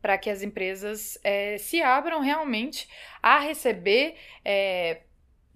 Para 0.00 0.16
que 0.16 0.30
as 0.30 0.42
empresas 0.42 1.18
é, 1.22 1.58
se 1.58 1.82
abram 1.82 2.20
realmente 2.20 2.88
a 3.22 3.38
receber 3.38 4.16
é, 4.44 5.02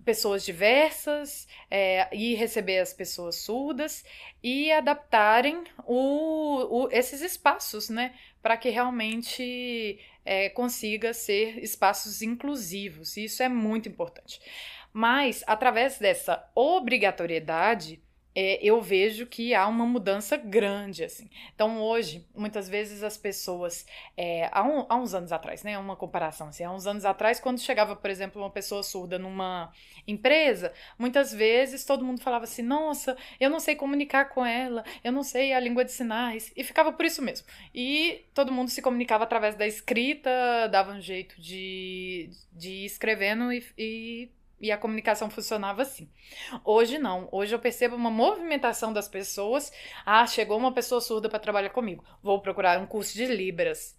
pessoas 0.05 0.45
diversas 0.45 1.49
é, 1.71 2.09
e 2.15 2.35
receber 2.35 2.79
as 2.79 2.93
pessoas 2.93 3.37
surdas 3.37 4.05
e 4.43 4.71
adaptarem 4.71 5.65
o, 5.87 6.85
o 6.85 6.89
esses 6.91 7.23
espaços, 7.23 7.89
né, 7.89 8.15
para 8.43 8.57
que 8.57 8.69
realmente 8.69 9.99
consiga 10.55 11.13
ser 11.13 11.63
espaços 11.63 12.23
inclusivos. 12.23 13.19
Isso 13.19 13.43
é 13.43 13.49
muito 13.49 13.91
importante. 13.91 14.41
Mas, 14.91 15.45
através 15.47 15.99
dessa 15.99 16.51
obrigatoriedade, 16.55 18.03
é, 18.35 18.59
eu 18.63 18.83
vejo 18.83 19.27
que 19.27 19.55
há 19.55 19.67
uma 19.69 19.87
mudança 19.87 20.37
grande, 20.37 21.05
assim. 21.05 21.31
Então, 21.55 21.81
hoje, 21.81 22.27
muitas 22.35 22.69
vezes 22.69 23.03
as 23.03 23.17
pessoas, 23.17 23.87
é, 24.17 24.49
há, 24.51 24.63
um, 24.65 24.85
há, 24.89 24.97
uns 24.97 25.15
anos 25.15 25.31
atrás, 25.31 25.63
né, 25.63 25.79
uma 25.79 25.95
comparação, 25.95 26.49
assim, 26.49 26.65
há 26.65 26.73
uns 26.73 26.87
anos 26.87 27.05
atrás, 27.05 27.39
quando 27.39 27.61
chegava, 27.61 27.95
por 27.95 28.11
exemplo, 28.11 28.43
uma 28.43 28.51
pessoa 28.51 28.83
surda 28.83 29.19
numa 29.19 29.73
empresa, 30.07 30.73
muitas 30.99 31.33
vezes 31.33 31.85
todo 31.85 32.05
mundo 32.05 32.21
falava 32.21 32.45
assim, 32.45 32.63
nossa, 32.63 33.17
eu 33.39 33.49
não 33.49 33.61
sei 33.61 33.77
comunicar 33.77 34.29
com 34.31 34.45
ela, 34.45 34.85
eu 35.05 35.13
não 35.13 35.23
sei 35.23 35.53
a 35.53 35.61
língua 35.61 35.85
de 35.85 35.93
sinais, 35.93 36.53
e 36.57 36.65
ficava 36.65 36.93
por 36.93 37.05
isso 37.07 37.23
mesmo. 37.23 37.47
E 37.73 38.25
todo 38.35 38.53
mundo 38.53 38.69
se 38.69 38.83
comunicava 38.83 39.25
através 39.25 39.55
da 39.55 39.67
escrita, 39.67 40.31
dava 40.71 40.93
um 40.93 41.01
jeito 41.01 41.41
de, 41.41 42.31
de 42.53 42.71
ir 42.71 42.87
escrevendo 42.87 43.53
e, 43.53 43.65
e 43.79 44.29
e 44.65 44.73
a 44.73 44.79
comunicação 44.79 45.29
funcionava 45.29 45.83
assim. 45.83 46.09
Hoje 46.65 46.99
não. 46.99 47.29
Hoje 47.31 47.55
eu 47.55 47.59
percebo 47.59 47.97
uma 47.97 48.11
movimentação 48.11 48.95
das 48.95 49.07
pessoas. 49.07 49.71
Ah, 50.07 50.27
chegou 50.27 50.57
uma 50.57 50.73
pessoa 50.73 51.03
surda 51.03 51.29
para 51.29 51.39
trabalhar 51.39 51.69
comigo. 51.69 52.03
Vou 52.23 52.41
procurar 52.41 52.81
um 52.81 52.87
curso 52.87 53.13
de 53.13 53.27
Libras. 53.27 53.95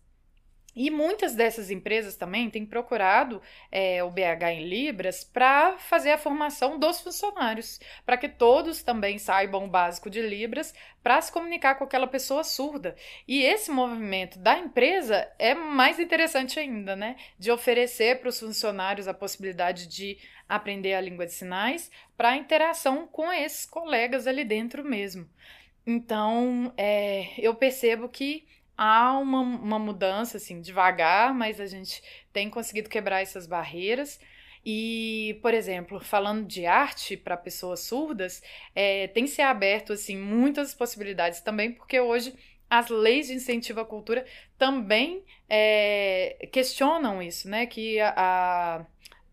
E 0.76 0.92
muitas 0.92 1.34
dessas 1.34 1.72
empresas 1.72 2.18
também 2.18 2.50
têm 2.50 2.66
procurado 2.66 3.42
é, 3.72 4.04
o 4.04 4.12
BH 4.12 4.44
em 4.52 4.68
Libras 4.68 5.24
para 5.24 5.78
fazer 5.78 6.12
a 6.12 6.18
formação 6.18 6.78
dos 6.78 7.00
funcionários, 7.00 7.80
para 8.06 8.18
que 8.18 8.28
todos 8.28 8.84
também 8.84 9.18
saibam 9.18 9.64
o 9.64 9.70
básico 9.70 10.10
de 10.10 10.22
Libras 10.22 10.74
para 11.02 11.22
se 11.22 11.32
comunicar 11.32 11.76
com 11.76 11.86
aquela 11.86 12.08
pessoa 12.08 12.44
surda. 12.44 12.96
E 13.26 13.42
esse 13.42 13.72
movimento 13.72 14.38
da 14.38 14.58
empresa 14.58 15.32
é 15.40 15.54
mais 15.56 15.98
interessante 15.98 16.60
ainda, 16.60 16.96
né? 16.96 17.16
De 17.40 17.52
oferecer 17.52 18.20
para 18.20 18.30
os 18.30 18.40
funcionários 18.40 19.08
a 19.08 19.14
possibilidade 19.14 19.88
de 19.88 20.18
aprender 20.48 20.94
a 20.94 21.02
língua 21.02 21.26
de 21.26 21.32
sinais 21.32 21.90
para 22.18 22.36
interação 22.36 23.08
com 23.08 23.32
esses 23.32 23.66
colegas 23.66 24.28
ali 24.28 24.44
dentro 24.44 24.84
mesmo. 24.84 25.30
Então, 25.88 26.74
é, 26.76 27.30
eu 27.38 27.54
percebo 27.54 28.10
que 28.10 28.46
há 28.78 29.18
uma, 29.18 29.40
uma 29.40 29.80
mudança, 29.80 30.38
assim, 30.38 30.62
devagar, 30.62 31.34
mas 31.34 31.60
a 31.60 31.66
gente 31.66 32.02
tem 32.34 32.50
conseguido 32.50 32.90
quebrar 32.90 33.22
essas 33.22 33.48
barreiras. 33.48 34.20
E, 34.66 35.38
por 35.44 35.54
exemplo, 35.54 36.00
falando 36.00 36.46
de 36.48 36.66
arte 36.66 37.16
para 37.16 37.38
pessoas 37.38 37.82
surdas, 37.82 38.42
é, 38.74 39.08
tem 39.10 39.28
se 39.28 39.42
aberto 39.42 39.94
assim 39.94 40.18
muitas 40.18 40.74
possibilidades 40.74 41.40
também, 41.42 41.72
porque 41.72 42.00
hoje 42.00 42.34
as 42.68 42.90
leis 42.90 43.28
de 43.28 43.34
incentivo 43.34 43.80
à 43.80 43.86
cultura 43.86 44.26
também 44.58 45.24
é, 45.48 46.50
questionam 46.52 47.22
isso, 47.22 47.48
né? 47.48 47.68
Que 47.68 48.00
a, 48.00 48.14
a, 48.18 48.86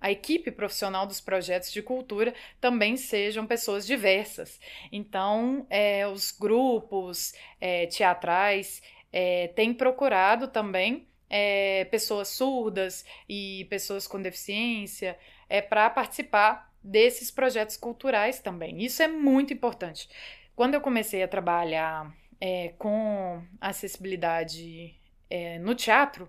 a, 0.03 0.13
equipe 0.13 0.51
profissional 0.51 1.07
dos 1.07 1.19
projetos 1.19 1.73
de 1.73 1.81
cultura 1.81 2.35
também 2.61 2.99
sejam 2.99 3.47
pessoas 3.47 3.87
diversas. 3.87 4.61
Então, 4.93 5.67
é, 5.71 6.07
os 6.07 6.31
grupos 6.31 7.33
é, 7.59 7.87
teatrais 7.87 8.83
é, 9.13 9.49
tem 9.49 9.75
procurado 9.75 10.49
também 10.49 11.07
é, 11.29 11.85
pessoas 11.87 12.29
surdas 12.29 13.05
e 13.29 13.67
pessoas 13.71 14.07
com 14.07 14.21
deficiência 14.21 15.19
é, 15.49 15.61
para 15.61 15.89
participar 15.91 16.73
desses 16.83 17.31
projetos 17.31 17.77
culturais 17.77 18.41
também. 18.41 18.83
Isso 18.83 19.03
é 19.03 19.09
muito 19.09 19.53
importante. 19.53 20.09
Quando 20.55 20.75
eu 20.75 20.81
comecei 20.81 21.23
a 21.23 21.29
trabalhar 21.29 22.15
é, 22.41 22.75
com 22.79 23.43
acessibilidade 23.61 24.95
é, 25.31 25.59
no 25.59 25.75
teatro, 25.75 26.29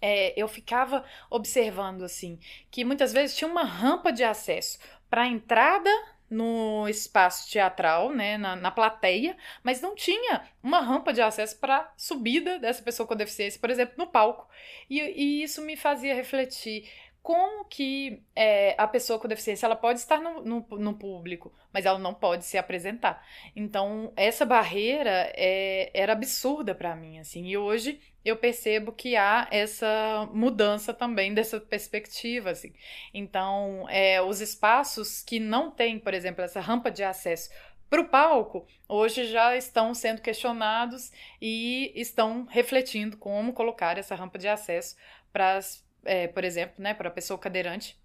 é, 0.00 0.40
eu 0.40 0.48
ficava 0.48 1.04
observando 1.30 2.02
assim 2.02 2.38
que 2.70 2.84
muitas 2.84 3.12
vezes 3.12 3.36
tinha 3.36 3.50
uma 3.50 3.64
rampa 3.64 4.12
de 4.12 4.24
acesso 4.24 4.78
para 5.10 5.22
a 5.22 5.28
entrada 5.28 5.90
no 6.30 6.86
espaço 6.88 7.50
teatral, 7.50 8.12
né, 8.12 8.36
na, 8.36 8.54
na 8.54 8.70
plateia, 8.70 9.36
mas 9.62 9.80
não 9.80 9.94
tinha 9.94 10.42
uma 10.62 10.80
rampa 10.80 11.12
de 11.12 11.22
acesso 11.22 11.58
para 11.58 11.92
subida 11.96 12.58
dessa 12.58 12.82
pessoa 12.82 13.06
com 13.06 13.16
deficiência, 13.16 13.60
por 13.60 13.70
exemplo, 13.70 13.94
no 13.96 14.06
palco. 14.06 14.48
E, 14.90 15.00
e 15.00 15.42
isso 15.42 15.62
me 15.62 15.76
fazia 15.76 16.14
refletir 16.14 16.88
como 17.28 17.66
que 17.66 18.22
é, 18.34 18.74
a 18.78 18.88
pessoa 18.88 19.18
com 19.18 19.28
deficiência 19.28 19.66
ela 19.66 19.76
pode 19.76 19.98
estar 19.98 20.18
no, 20.18 20.42
no, 20.42 20.66
no, 20.78 20.94
público, 20.94 21.52
mas 21.70 21.84
ela 21.84 21.98
não 21.98 22.14
pode 22.14 22.46
se 22.46 22.56
apresentar. 22.56 23.22
Então, 23.54 24.10
essa 24.16 24.46
barreira 24.46 25.30
é, 25.36 25.90
era 25.92 26.14
absurda 26.14 26.74
para 26.74 26.96
mim, 26.96 27.18
assim, 27.18 27.44
e 27.44 27.54
hoje 27.54 28.00
eu 28.24 28.34
percebo 28.38 28.92
que 28.92 29.14
há 29.14 29.46
essa 29.50 30.26
mudança 30.32 30.94
também 30.94 31.34
dessa 31.34 31.60
perspectiva, 31.60 32.48
assim. 32.48 32.72
Então, 33.12 33.86
é, 33.90 34.22
os 34.22 34.40
espaços 34.40 35.22
que 35.22 35.38
não 35.38 35.70
têm, 35.70 35.98
por 35.98 36.14
exemplo, 36.14 36.42
essa 36.42 36.60
rampa 36.60 36.90
de 36.90 37.04
acesso 37.04 37.50
para 37.90 38.00
o 38.00 38.08
palco, 38.08 38.66
hoje 38.88 39.26
já 39.26 39.54
estão 39.54 39.92
sendo 39.92 40.22
questionados 40.22 41.12
e 41.42 41.92
estão 41.94 42.46
refletindo 42.46 43.18
como 43.18 43.52
colocar 43.52 43.98
essa 43.98 44.14
rampa 44.14 44.38
de 44.38 44.48
acesso 44.48 44.96
para 45.30 45.56
as 45.58 45.86
é, 46.08 46.26
por 46.26 46.44
exemplo, 46.44 46.82
né, 46.82 46.94
para 46.94 47.08
a 47.08 47.12
pessoa 47.12 47.38
cadeirante 47.38 47.98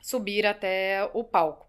subir 0.00 0.46
até 0.46 1.08
o 1.12 1.22
palco. 1.22 1.68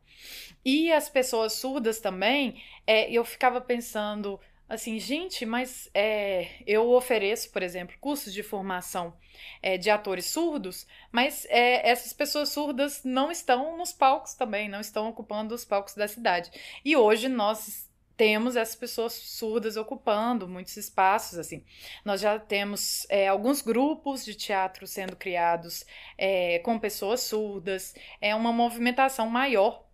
E 0.64 0.92
as 0.92 1.10
pessoas 1.10 1.54
surdas 1.54 2.00
também, 2.00 2.64
é, 2.88 3.12
eu 3.12 3.24
ficava 3.24 3.62
pensando 3.62 4.40
assim, 4.68 4.98
gente, 5.00 5.46
mas 5.46 5.90
é, 5.94 6.50
eu 6.66 6.90
ofereço, 6.92 7.52
por 7.52 7.62
exemplo, 7.62 7.96
cursos 8.02 8.34
de 8.34 8.42
formação 8.42 9.16
é, 9.62 9.78
de 9.78 9.90
atores 9.90 10.26
surdos, 10.26 10.88
mas 11.12 11.46
é, 11.50 11.88
essas 11.88 12.14
pessoas 12.14 12.50
surdas 12.50 13.04
não 13.04 13.32
estão 13.32 13.78
nos 13.78 13.94
palcos 13.94 14.34
também, 14.34 14.68
não 14.68 14.80
estão 14.80 15.08
ocupando 15.08 15.54
os 15.54 15.64
palcos 15.64 15.94
da 15.94 16.08
cidade. 16.08 16.50
E 16.84 16.96
hoje 16.96 17.28
nós 17.28 17.90
temos 18.18 18.56
essas 18.56 18.76
pessoas 18.76 19.14
surdas 19.14 19.78
ocupando 19.78 20.48
muitos 20.48 20.78
espaços 20.78 21.38
assim. 21.38 21.64
Nós 22.04 22.22
já 22.22 22.40
temos 22.40 23.06
é, 23.10 23.28
alguns 23.28 23.62
grupos 23.62 24.24
de 24.24 24.36
teatro 24.36 24.88
sendo 24.88 25.16
criados 25.16 25.86
é, 26.18 26.60
com 26.60 26.80
pessoas 26.80 27.22
surdas. 27.22 27.94
É 28.22 28.34
uma 28.34 28.54
movimentação 28.54 29.30
maior 29.30 29.86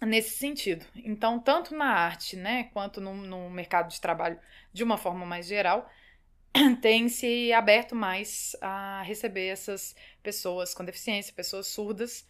nesse 0.00 0.36
sentido. 0.36 0.84
Então 0.96 1.38
tanto 1.40 1.74
na 1.74 1.86
arte 1.86 2.36
né 2.36 2.64
quanto 2.72 3.00
no, 3.00 3.14
no 3.14 3.50
mercado 3.50 3.90
de 3.90 4.00
trabalho 4.00 4.38
de 4.72 4.84
uma 4.84 4.98
forma 4.98 5.24
mais 5.24 5.46
geral 5.46 5.88
tem 6.82 7.08
se 7.08 7.52
aberto 7.52 7.94
mais 7.94 8.54
a 8.60 9.02
receber 9.02 9.46
essas 9.46 9.94
pessoas 10.22 10.74
com 10.74 10.84
deficiência 10.84 11.32
pessoas 11.32 11.68
surdas 11.68 12.28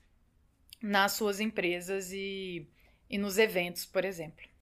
nas 0.80 1.12
suas 1.12 1.40
empresas 1.40 2.12
e, 2.12 2.68
e 3.08 3.18
nos 3.18 3.38
eventos 3.38 3.84
por 3.84 4.04
exemplo 4.04 4.53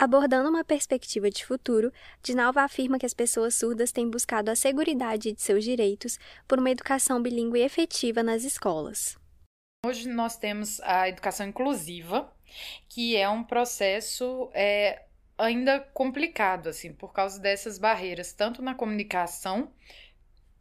Abordando 0.00 0.48
uma 0.48 0.62
perspectiva 0.62 1.28
de 1.28 1.44
futuro, 1.44 1.92
Dinalva 2.22 2.62
afirma 2.62 3.00
que 3.00 3.04
as 3.04 3.12
pessoas 3.12 3.56
surdas 3.56 3.90
têm 3.90 4.08
buscado 4.08 4.48
a 4.48 4.54
segurança 4.54 5.18
de 5.18 5.34
seus 5.36 5.64
direitos 5.64 6.20
por 6.46 6.60
uma 6.60 6.70
educação 6.70 7.20
bilíngue 7.20 7.58
efetiva 7.58 8.22
nas 8.22 8.44
escolas. 8.44 9.18
Hoje 9.84 10.08
nós 10.08 10.36
temos 10.36 10.80
a 10.82 11.08
educação 11.08 11.48
inclusiva, 11.48 12.32
que 12.88 13.16
é 13.16 13.28
um 13.28 13.42
processo 13.42 14.48
é, 14.54 15.02
ainda 15.36 15.80
complicado, 15.80 16.68
assim, 16.68 16.92
por 16.92 17.12
causa 17.12 17.40
dessas 17.40 17.76
barreiras, 17.76 18.32
tanto 18.32 18.62
na 18.62 18.76
comunicação 18.76 19.72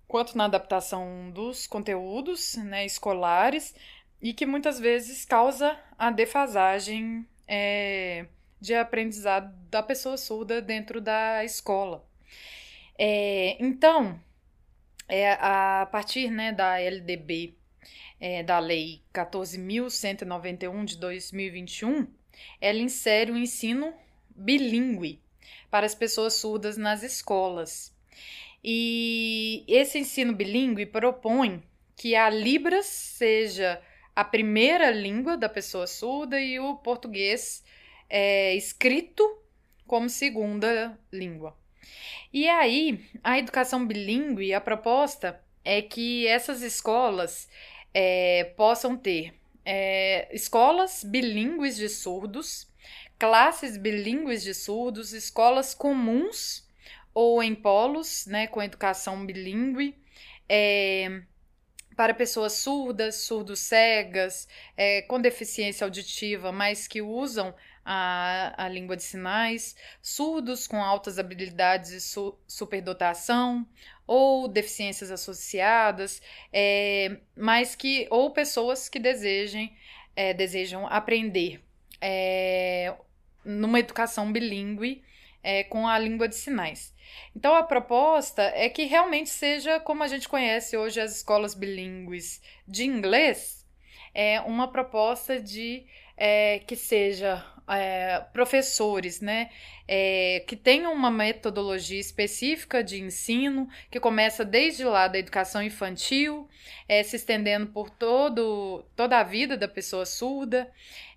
quanto 0.07 0.35
na 0.35 0.45
adaptação 0.45 1.29
dos 1.29 1.67
conteúdos 1.67 2.55
né, 2.55 2.87
escolares 2.87 3.75
e 4.19 4.33
que 4.33 4.47
muitas 4.47 4.79
vezes 4.79 5.25
causa 5.25 5.79
a 5.95 6.09
defasagem 6.09 7.27
é, 7.47 8.25
de 8.59 8.73
aprendizado 8.73 9.53
da 9.69 9.83
pessoa 9.83 10.17
surda 10.17 10.61
dentro 10.61 10.99
da 10.99 11.43
escola. 11.43 12.05
É, 12.97 13.55
então, 13.59 14.19
é, 15.07 15.33
a 15.33 15.87
partir 15.91 16.29
né, 16.31 16.51
da 16.51 16.79
LDB, 16.79 17.55
é, 18.19 18.43
da 18.43 18.59
Lei 18.59 19.01
14.191 19.13 20.85
de 20.85 20.97
2021, 20.97 22.07
ela 22.59 22.79
insere 22.79 23.31
o 23.31 23.37
ensino 23.37 23.93
bilíngue 24.35 25.21
para 25.69 25.85
as 25.85 25.95
pessoas 25.95 26.33
surdas 26.33 26.77
nas 26.77 27.03
escolas. 27.03 27.95
E 28.63 29.63
esse 29.67 29.99
ensino 29.99 30.33
bilíngue 30.33 30.85
propõe 30.85 31.63
que 31.95 32.15
a 32.15 32.29
Libras 32.29 32.85
seja 32.85 33.81
a 34.15 34.23
primeira 34.23 34.89
língua 34.89 35.37
da 35.37 35.47
pessoa 35.47 35.85
surda 35.85 36.39
e 36.41 36.59
o 36.59 36.75
português 36.75 37.63
é, 38.09 38.55
escrito 38.55 39.23
como 39.85 40.09
segunda 40.09 40.97
língua. 41.11 41.57
E 42.33 42.47
aí, 42.47 43.05
a 43.23 43.39
educação 43.39 43.85
bilíngue, 43.85 44.53
a 44.53 44.61
proposta 44.61 45.41
é 45.63 45.81
que 45.81 46.27
essas 46.27 46.61
escolas 46.61 47.49
é, 47.93 48.53
possam 48.55 48.97
ter 48.97 49.33
é, 49.65 50.27
escolas 50.33 51.03
bilíngues 51.03 51.75
de 51.75 51.89
surdos, 51.89 52.67
classes 53.17 53.77
bilíngues 53.77 54.43
de 54.43 54.53
surdos, 54.53 55.13
escolas 55.13 55.73
comuns 55.73 56.67
ou 57.13 57.41
em 57.41 57.55
polos, 57.55 58.25
né, 58.27 58.47
com 58.47 58.61
educação 58.61 59.25
bilíngue, 59.25 59.95
é, 60.47 61.21
para 61.95 62.13
pessoas 62.13 62.53
surdas, 62.53 63.15
surdos 63.15 63.59
cegas, 63.59 64.47
é, 64.77 65.01
com 65.01 65.19
deficiência 65.19 65.83
auditiva, 65.83 66.51
mas 66.51 66.87
que 66.87 67.01
usam 67.01 67.55
a, 67.89 68.65
a 68.65 68.67
língua 68.67 68.97
de 68.97 69.03
sinais, 69.03 69.73
surdos 70.01 70.67
com 70.67 70.83
altas 70.83 71.17
habilidades 71.17 71.91
e 71.91 72.01
su, 72.01 72.37
superdotação, 72.45 73.65
ou 74.05 74.49
deficiências 74.49 75.09
associadas, 75.09 76.21
é, 76.51 77.17
mas 77.35 77.75
que 77.75 78.05
ou 78.11 78.31
pessoas 78.31 78.89
que 78.89 78.99
desejem, 78.99 79.73
é, 80.17 80.33
desejam 80.33 80.85
aprender 80.87 81.63
é, 82.01 82.93
numa 83.45 83.79
educação 83.79 84.33
bilíngue 84.33 85.01
é, 85.41 85.63
com 85.63 85.87
a 85.87 85.97
língua 85.97 86.27
de 86.27 86.35
sinais. 86.35 86.93
Então 87.33 87.55
a 87.55 87.63
proposta 87.63 88.41
é 88.53 88.67
que 88.67 88.83
realmente 88.83 89.29
seja 89.29 89.79
como 89.79 90.03
a 90.03 90.07
gente 90.07 90.27
conhece 90.27 90.75
hoje 90.75 90.99
as 90.99 91.15
escolas 91.15 91.55
bilíngues 91.55 92.41
de 92.67 92.83
inglês, 92.83 93.65
é 94.13 94.41
uma 94.41 94.67
proposta 94.69 95.39
de 95.39 95.85
é, 96.17 96.59
que 96.59 96.75
seja 96.75 97.45
é, 97.69 98.23
professores, 98.31 99.19
né, 99.19 99.49
é, 99.87 100.43
que 100.47 100.55
tenham 100.55 100.93
uma 100.93 101.09
metodologia 101.09 101.99
específica 101.99 102.83
de 102.83 103.01
ensino, 103.01 103.69
que 103.89 103.99
começa 103.99 104.43
desde 104.43 104.83
lá 104.83 105.07
da 105.07 105.17
educação 105.17 105.61
infantil, 105.61 106.47
é, 106.87 107.01
se 107.03 107.15
estendendo 107.15 107.67
por 107.67 107.89
todo, 107.89 108.85
toda 108.95 109.17
a 109.17 109.23
vida 109.23 109.57
da 109.57 109.67
pessoa 109.67 110.05
surda, 110.05 110.69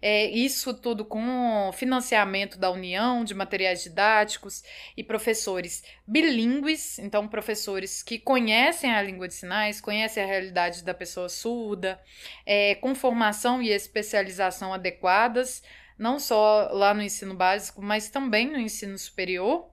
é, 0.02 0.26
isso 0.26 0.72
tudo 0.72 1.04
com 1.04 1.70
financiamento 1.72 2.58
da 2.58 2.70
União 2.70 3.24
de 3.24 3.34
materiais 3.34 3.82
didáticos 3.82 4.62
e 4.96 5.04
professores 5.04 5.84
bilíngues, 6.06 6.98
então 6.98 7.28
professores 7.28 8.02
que 8.02 8.18
conhecem 8.18 8.92
a 8.92 9.02
língua 9.02 9.28
de 9.28 9.34
sinais, 9.34 9.80
conhecem 9.80 10.22
a 10.22 10.26
realidade 10.26 10.84
da 10.84 10.94
pessoa 10.94 11.28
surda, 11.28 12.00
é, 12.46 12.76
com 12.76 12.94
formação 12.94 13.60
e 13.62 13.70
especialização 13.70 14.72
adequadas 14.72 15.62
não 16.00 16.18
só 16.18 16.70
lá 16.72 16.94
no 16.94 17.02
ensino 17.02 17.34
básico, 17.34 17.82
mas 17.82 18.08
também 18.08 18.50
no 18.50 18.58
ensino 18.58 18.96
superior, 18.96 19.68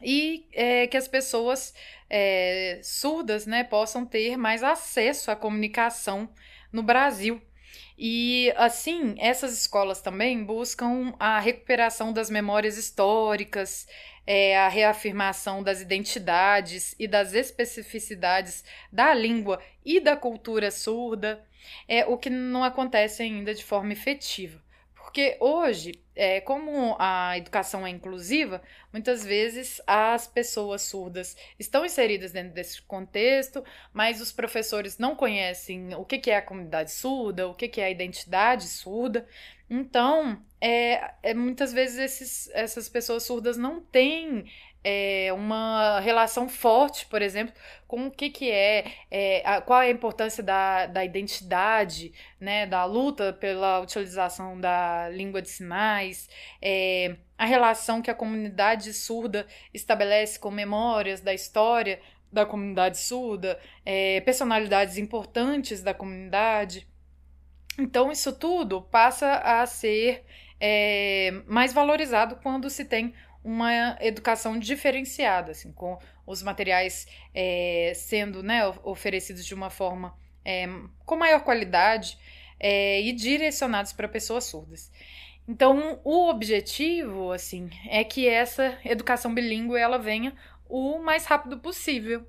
e 0.00 0.48
é, 0.54 0.86
que 0.86 0.96
as 0.96 1.06
pessoas 1.06 1.74
é, 2.08 2.80
surdas 2.82 3.44
né, 3.44 3.62
possam 3.62 4.06
ter 4.06 4.38
mais 4.38 4.62
acesso 4.62 5.30
à 5.30 5.36
comunicação 5.36 6.26
no 6.72 6.82
Brasil. 6.82 7.40
E 7.98 8.50
assim, 8.56 9.14
essas 9.18 9.52
escolas 9.52 10.00
também 10.00 10.42
buscam 10.42 11.12
a 11.20 11.38
recuperação 11.38 12.14
das 12.14 12.30
memórias 12.30 12.78
históricas, 12.78 13.86
é, 14.26 14.56
a 14.56 14.68
reafirmação 14.68 15.62
das 15.62 15.82
identidades 15.82 16.96
e 16.98 17.06
das 17.06 17.34
especificidades 17.34 18.64
da 18.90 19.12
língua 19.12 19.62
e 19.84 20.00
da 20.00 20.16
cultura 20.16 20.70
surda, 20.70 21.44
é 21.86 22.06
o 22.06 22.16
que 22.16 22.30
não 22.30 22.64
acontece 22.64 23.22
ainda 23.22 23.54
de 23.54 23.62
forma 23.62 23.92
efetiva. 23.92 24.62
Porque 25.12 25.36
hoje, 25.40 25.92
é, 26.16 26.40
como 26.40 26.96
a 26.98 27.36
educação 27.36 27.86
é 27.86 27.90
inclusiva, 27.90 28.62
muitas 28.90 29.22
vezes 29.22 29.78
as 29.86 30.26
pessoas 30.26 30.80
surdas 30.80 31.36
estão 31.58 31.84
inseridas 31.84 32.32
dentro 32.32 32.54
desse 32.54 32.80
contexto, 32.80 33.62
mas 33.92 34.22
os 34.22 34.32
professores 34.32 34.96
não 34.96 35.14
conhecem 35.14 35.94
o 35.96 36.02
que, 36.02 36.16
que 36.16 36.30
é 36.30 36.38
a 36.38 36.42
comunidade 36.42 36.92
surda, 36.92 37.46
o 37.46 37.54
que, 37.54 37.68
que 37.68 37.78
é 37.78 37.84
a 37.84 37.90
identidade 37.90 38.66
surda. 38.68 39.28
Então, 39.68 40.42
é, 40.58 41.12
é 41.22 41.34
muitas 41.34 41.74
vezes 41.74 41.98
esses, 41.98 42.50
essas 42.54 42.88
pessoas 42.88 43.22
surdas 43.22 43.58
não 43.58 43.82
têm 43.82 44.46
é, 44.84 45.32
uma 45.32 46.00
relação 46.00 46.48
forte, 46.48 47.06
por 47.06 47.22
exemplo, 47.22 47.54
com 47.86 48.06
o 48.06 48.10
que, 48.10 48.30
que 48.30 48.50
é, 48.50 48.84
é 49.10 49.42
a, 49.46 49.60
qual 49.60 49.80
é 49.82 49.86
a 49.86 49.90
importância 49.90 50.42
da, 50.42 50.86
da 50.86 51.04
identidade, 51.04 52.12
né, 52.40 52.66
da 52.66 52.84
luta 52.84 53.32
pela 53.32 53.80
utilização 53.80 54.60
da 54.60 55.08
língua 55.10 55.40
de 55.40 55.50
sinais, 55.50 56.28
é, 56.60 57.16
a 57.38 57.44
relação 57.44 58.02
que 58.02 58.10
a 58.10 58.14
comunidade 58.14 58.92
surda 58.92 59.46
estabelece 59.72 60.38
com 60.38 60.50
memórias 60.50 61.20
da 61.20 61.32
história 61.32 62.00
da 62.32 62.46
comunidade 62.46 62.96
surda, 62.96 63.60
é, 63.84 64.20
personalidades 64.22 64.96
importantes 64.96 65.82
da 65.82 65.92
comunidade. 65.92 66.88
Então, 67.78 68.10
isso 68.10 68.32
tudo 68.32 68.80
passa 68.80 69.34
a 69.34 69.66
ser 69.66 70.24
é, 70.58 71.42
mais 71.46 71.72
valorizado 71.72 72.36
quando 72.36 72.70
se 72.70 72.84
tem 72.84 73.12
uma 73.44 73.96
educação 74.00 74.58
diferenciada, 74.58 75.52
assim, 75.52 75.72
com 75.72 75.98
os 76.26 76.42
materiais 76.42 77.06
é, 77.34 77.92
sendo 77.94 78.42
né, 78.42 78.66
oferecidos 78.84 79.44
de 79.44 79.54
uma 79.54 79.70
forma 79.70 80.16
é, 80.44 80.66
com 81.04 81.16
maior 81.16 81.40
qualidade 81.40 82.16
é, 82.58 83.00
e 83.00 83.12
direcionados 83.12 83.92
para 83.92 84.08
pessoas 84.08 84.44
surdas. 84.44 84.90
Então, 85.46 86.00
o 86.04 86.28
objetivo, 86.28 87.32
assim, 87.32 87.68
é 87.88 88.04
que 88.04 88.28
essa 88.28 88.78
educação 88.84 89.34
bilíngue 89.34 89.76
ela 89.76 89.98
venha 89.98 90.32
o 90.68 90.98
mais 90.98 91.24
rápido 91.26 91.58
possível 91.58 92.24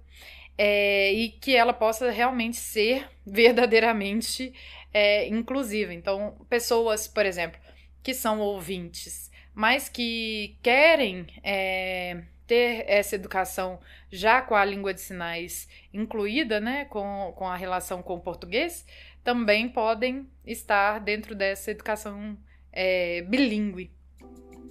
é, 0.57 1.13
e 1.13 1.29
que 1.29 1.55
ela 1.55 1.73
possa 1.73 2.09
realmente 2.09 2.57
ser 2.57 3.07
verdadeiramente 3.25 4.51
é, 4.91 5.27
inclusiva. 5.27 5.93
Então, 5.93 6.35
pessoas, 6.49 7.07
por 7.07 7.25
exemplo, 7.25 7.59
que 8.01 8.13
são 8.15 8.39
ouvintes 8.39 9.31
mas 9.53 9.89
que 9.89 10.57
querem 10.61 11.27
é, 11.43 12.23
ter 12.47 12.85
essa 12.87 13.15
educação 13.15 13.79
já 14.11 14.41
com 14.41 14.55
a 14.55 14.65
língua 14.65 14.93
de 14.93 15.01
sinais 15.01 15.67
incluída, 15.93 16.59
né, 16.59 16.85
com, 16.85 17.33
com 17.35 17.47
a 17.47 17.55
relação 17.55 18.01
com 18.01 18.15
o 18.15 18.19
português, 18.19 18.85
também 19.23 19.69
podem 19.69 20.27
estar 20.45 20.99
dentro 20.99 21.33
dessa 21.33 21.71
educação 21.71 22.37
é, 22.71 23.21
bilíngue. 23.21 23.91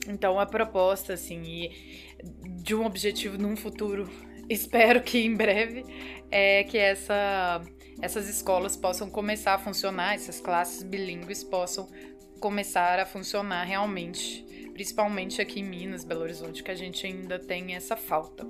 Então, 0.08 0.38
a 0.38 0.46
proposta, 0.46 1.14
assim, 1.14 1.70
de 2.62 2.74
um 2.74 2.84
objetivo 2.84 3.38
num 3.38 3.56
futuro, 3.56 4.10
espero 4.50 5.00
que 5.00 5.18
em 5.18 5.34
breve, 5.34 5.84
é 6.30 6.64
que 6.64 6.76
essa, 6.76 7.62
essas 8.00 8.28
escolas 8.28 8.76
possam 8.76 9.08
começar 9.08 9.54
a 9.54 9.58
funcionar, 9.58 10.14
essas 10.14 10.40
classes 10.40 10.82
bilíngues 10.82 11.44
possam 11.44 11.88
começar 12.40 12.98
a 12.98 13.06
funcionar 13.06 13.64
realmente 13.64 14.44
principalmente 14.72 15.40
aqui 15.40 15.60
em 15.60 15.64
Minas, 15.64 16.04
Belo 16.04 16.22
Horizonte, 16.22 16.62
que 16.62 16.70
a 16.70 16.74
gente 16.74 17.06
ainda 17.06 17.38
tem 17.38 17.74
essa 17.74 17.96
falta. 17.96 18.46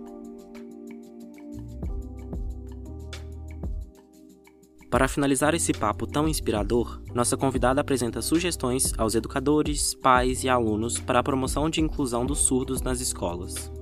Para 4.92 5.08
finalizar 5.08 5.54
esse 5.54 5.72
papo 5.72 6.06
tão 6.06 6.28
inspirador, 6.28 7.02
nossa 7.14 7.34
convidada 7.34 7.80
apresenta 7.80 8.20
sugestões 8.20 8.92
aos 8.98 9.14
educadores, 9.14 9.94
pais 9.94 10.44
e 10.44 10.50
alunos 10.50 10.98
para 10.98 11.20
a 11.20 11.22
promoção 11.22 11.70
de 11.70 11.80
inclusão 11.80 12.26
dos 12.26 12.40
surdos 12.40 12.82
nas 12.82 13.00
escolas. 13.00 13.72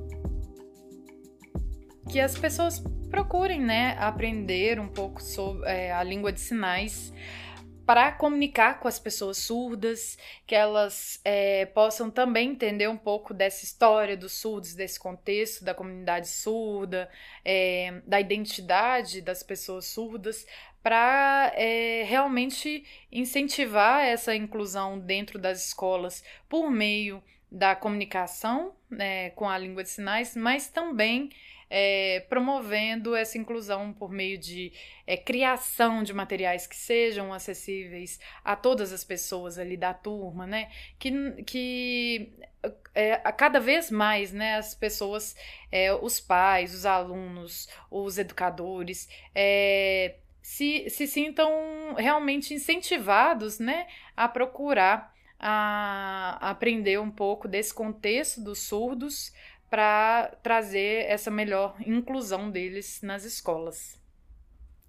Que 2.08 2.20
as 2.20 2.38
pessoas 2.38 2.80
procurem 3.10 3.60
né, 3.60 3.96
aprender 3.98 4.78
um 4.78 4.86
pouco 4.86 5.20
sobre 5.20 5.68
é, 5.68 5.92
a 5.92 6.02
língua 6.04 6.32
de 6.32 6.40
sinais 6.40 7.12
para 7.90 8.12
comunicar 8.12 8.78
com 8.78 8.86
as 8.86 9.00
pessoas 9.00 9.36
surdas, 9.38 10.16
que 10.46 10.54
elas 10.54 11.20
é, 11.24 11.66
possam 11.66 12.08
também 12.08 12.50
entender 12.50 12.88
um 12.88 12.96
pouco 12.96 13.34
dessa 13.34 13.64
história 13.64 14.16
dos 14.16 14.34
surdos, 14.34 14.76
desse 14.76 14.96
contexto 14.96 15.64
da 15.64 15.74
comunidade 15.74 16.28
surda, 16.28 17.10
é, 17.44 18.00
da 18.06 18.20
identidade 18.20 19.20
das 19.20 19.42
pessoas 19.42 19.86
surdas, 19.86 20.46
para 20.80 21.50
é, 21.56 22.04
realmente 22.04 22.84
incentivar 23.10 24.04
essa 24.04 24.36
inclusão 24.36 24.96
dentro 24.96 25.36
das 25.36 25.66
escolas 25.66 26.22
por 26.48 26.70
meio 26.70 27.20
da 27.50 27.74
comunicação 27.74 28.72
né, 28.88 29.30
com 29.30 29.48
a 29.48 29.58
língua 29.58 29.82
de 29.82 29.88
sinais, 29.88 30.36
mas 30.36 30.68
também 30.68 31.30
é, 31.70 32.26
promovendo 32.28 33.14
essa 33.14 33.38
inclusão 33.38 33.92
por 33.92 34.10
meio 34.10 34.36
de 34.36 34.72
é, 35.06 35.16
criação 35.16 36.02
de 36.02 36.12
materiais 36.12 36.66
que 36.66 36.74
sejam 36.76 37.32
acessíveis 37.32 38.18
a 38.44 38.56
todas 38.56 38.92
as 38.92 39.04
pessoas 39.04 39.56
ali 39.56 39.76
da 39.76 39.94
turma, 39.94 40.48
né? 40.48 40.68
Que, 40.98 41.42
que 41.44 42.32
é, 42.92 43.16
cada 43.32 43.60
vez 43.60 43.90
mais, 43.90 44.32
né, 44.32 44.56
as 44.56 44.74
pessoas, 44.74 45.36
é, 45.70 45.94
os 45.94 46.20
pais, 46.20 46.74
os 46.74 46.84
alunos, 46.84 47.68
os 47.88 48.18
educadores, 48.18 49.08
é, 49.32 50.16
se, 50.42 50.90
se 50.90 51.06
sintam 51.06 51.94
realmente 51.96 52.52
incentivados, 52.52 53.60
né, 53.60 53.86
a 54.16 54.28
procurar 54.28 55.14
a 55.42 56.50
aprender 56.50 57.00
um 57.00 57.10
pouco 57.10 57.48
desse 57.48 57.72
contexto 57.72 58.42
dos 58.42 58.58
surdos 58.58 59.32
para 59.70 60.36
trazer 60.42 61.06
essa 61.06 61.30
melhor 61.30 61.76
inclusão 61.86 62.50
deles 62.50 63.00
nas 63.02 63.24
escolas. 63.24 63.98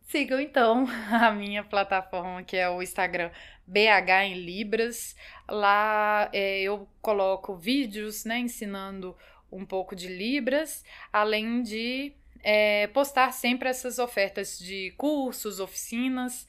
Sigam 0.08 0.42
então 0.42 0.86
a 1.10 1.32
minha 1.32 1.64
plataforma 1.64 2.44
que 2.44 2.58
é 2.58 2.70
o 2.70 2.82
Instagram 2.82 3.30
BH 3.66 4.26
em 4.26 4.34
Libras. 4.34 5.16
Lá 5.48 6.30
é, 6.34 6.62
eu 6.62 6.88
coloco 7.02 7.56
vídeos 7.56 8.26
né, 8.26 8.40
ensinando 8.40 9.16
um 9.52 9.66
pouco 9.66 9.96
de 9.96 10.08
Libras, 10.08 10.84
além 11.14 11.62
de 11.62 12.14
é, 12.44 12.88
postar 12.88 13.32
sempre 13.32 13.70
essas 13.70 14.00
ofertas 14.00 14.58
de 14.58 14.92
cursos, 14.98 15.60
oficinas 15.60 16.48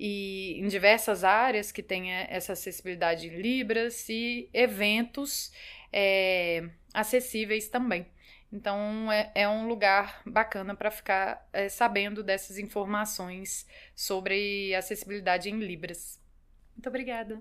e 0.00 0.58
em 0.58 0.66
diversas 0.68 1.22
áreas 1.22 1.70
que 1.70 1.82
tenha 1.82 2.26
essa 2.30 2.54
acessibilidade 2.54 3.28
em 3.28 3.36
Libras 3.36 4.08
e 4.08 4.48
eventos 4.52 5.52
é, 5.96 6.68
acessíveis 6.92 7.68
também. 7.68 8.06
Então 8.52 9.10
é, 9.10 9.30
é 9.34 9.48
um 9.48 9.68
lugar 9.68 10.20
bacana 10.26 10.74
para 10.74 10.90
ficar 10.90 11.48
é, 11.52 11.68
sabendo 11.68 12.22
dessas 12.22 12.58
informações 12.58 13.66
sobre 13.94 14.74
acessibilidade 14.74 15.48
em 15.48 15.58
Libras. 15.58 16.20
Muito 16.74 16.88
obrigada. 16.88 17.40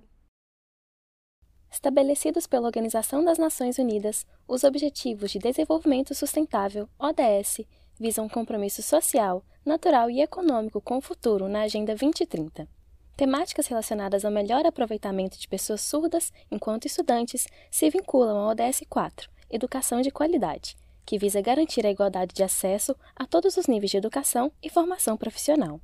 Estabelecidos 1.71 2.45
pela 2.45 2.67
Organização 2.67 3.25
das 3.25 3.39
Nações 3.39 3.79
Unidas, 3.79 4.27
os 4.47 4.63
Objetivos 4.63 5.31
de 5.31 5.39
Desenvolvimento 5.39 6.13
Sustentável, 6.13 6.87
ODS, 6.99 7.61
visam 7.99 8.25
um 8.25 8.29
compromisso 8.29 8.83
social, 8.83 9.43
natural 9.65 10.09
e 10.11 10.21
econômico 10.21 10.79
com 10.79 10.97
o 10.97 11.01
futuro 11.01 11.47
na 11.47 11.63
Agenda 11.63 11.95
2030. 11.95 12.67
Temáticas 13.15 13.67
relacionadas 13.67 14.25
ao 14.25 14.31
melhor 14.31 14.65
aproveitamento 14.65 15.39
de 15.39 15.47
pessoas 15.47 15.81
surdas 15.81 16.33
enquanto 16.49 16.85
estudantes 16.85 17.47
se 17.69 17.89
vinculam 17.89 18.37
ao 18.37 18.49
ODS 18.49 18.83
4, 18.89 19.29
Educação 19.51 20.01
de 20.01 20.09
Qualidade, 20.09 20.75
que 21.05 21.19
visa 21.19 21.39
garantir 21.39 21.85
a 21.85 21.91
igualdade 21.91 22.33
de 22.33 22.43
acesso 22.43 22.95
a 23.15 23.27
todos 23.27 23.55
os 23.55 23.67
níveis 23.67 23.91
de 23.91 23.97
educação 23.97 24.51
e 24.63 24.69
formação 24.69 25.15
profissional. 25.15 25.79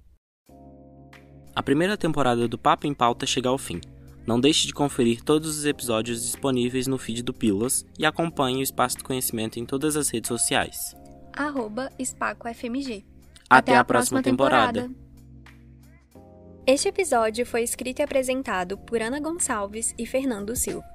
A 1.55 1.61
primeira 1.61 1.95
temporada 1.95 2.47
do 2.47 2.57
Papo 2.57 2.87
em 2.87 2.95
Pauta 2.95 3.27
chega 3.27 3.49
ao 3.49 3.57
fim. 3.59 3.79
Não 4.25 4.39
deixe 4.39 4.65
de 4.65 4.73
conferir 4.73 5.23
todos 5.23 5.57
os 5.57 5.65
episódios 5.65 6.23
disponíveis 6.23 6.87
no 6.87 6.97
feed 6.97 7.21
do 7.21 7.33
Pílulas 7.33 7.85
e 7.97 8.05
acompanhe 8.05 8.59
o 8.59 8.63
Espaço 8.63 8.97
do 8.97 9.03
Conhecimento 9.03 9.59
em 9.59 9.65
todas 9.65 9.95
as 9.95 10.09
redes 10.09 10.27
sociais. 10.27 10.95
Arroba 11.33 11.91
EspacoFMG. 11.99 13.05
Até, 13.49 13.71
Até 13.71 13.75
a, 13.75 13.81
a, 13.81 13.83
próxima, 13.83 14.21
próxima 14.21 14.23
temporada. 14.23 14.81
temporada. 14.81 15.08
Este 16.71 16.87
episódio 16.89 17.47
foi 17.47 17.63
escrito 17.63 17.97
e 17.97 18.03
apresentado 18.03 18.77
por 18.77 19.01
Ana 19.01 19.19
Gonçalves 19.19 19.91
e 19.97 20.05
Fernando 20.05 20.55
Silva. 20.55 20.87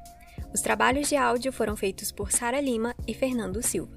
Os 0.55 0.61
trabalhos 0.61 1.09
de 1.09 1.17
áudio 1.17 1.53
foram 1.53 1.75
feitos 1.75 2.13
por 2.13 2.31
Sara 2.31 2.61
Lima 2.61 2.95
e 3.09 3.13
Fernando 3.13 3.61
Silva. 3.61 3.93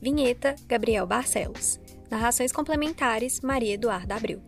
Vinheta: 0.00 0.54
Gabriel 0.66 1.06
Barcelos. 1.06 1.78
Narrações 2.10 2.52
complementares: 2.52 3.42
Maria 3.42 3.74
Eduarda 3.74 4.14
Abreu. 4.14 4.40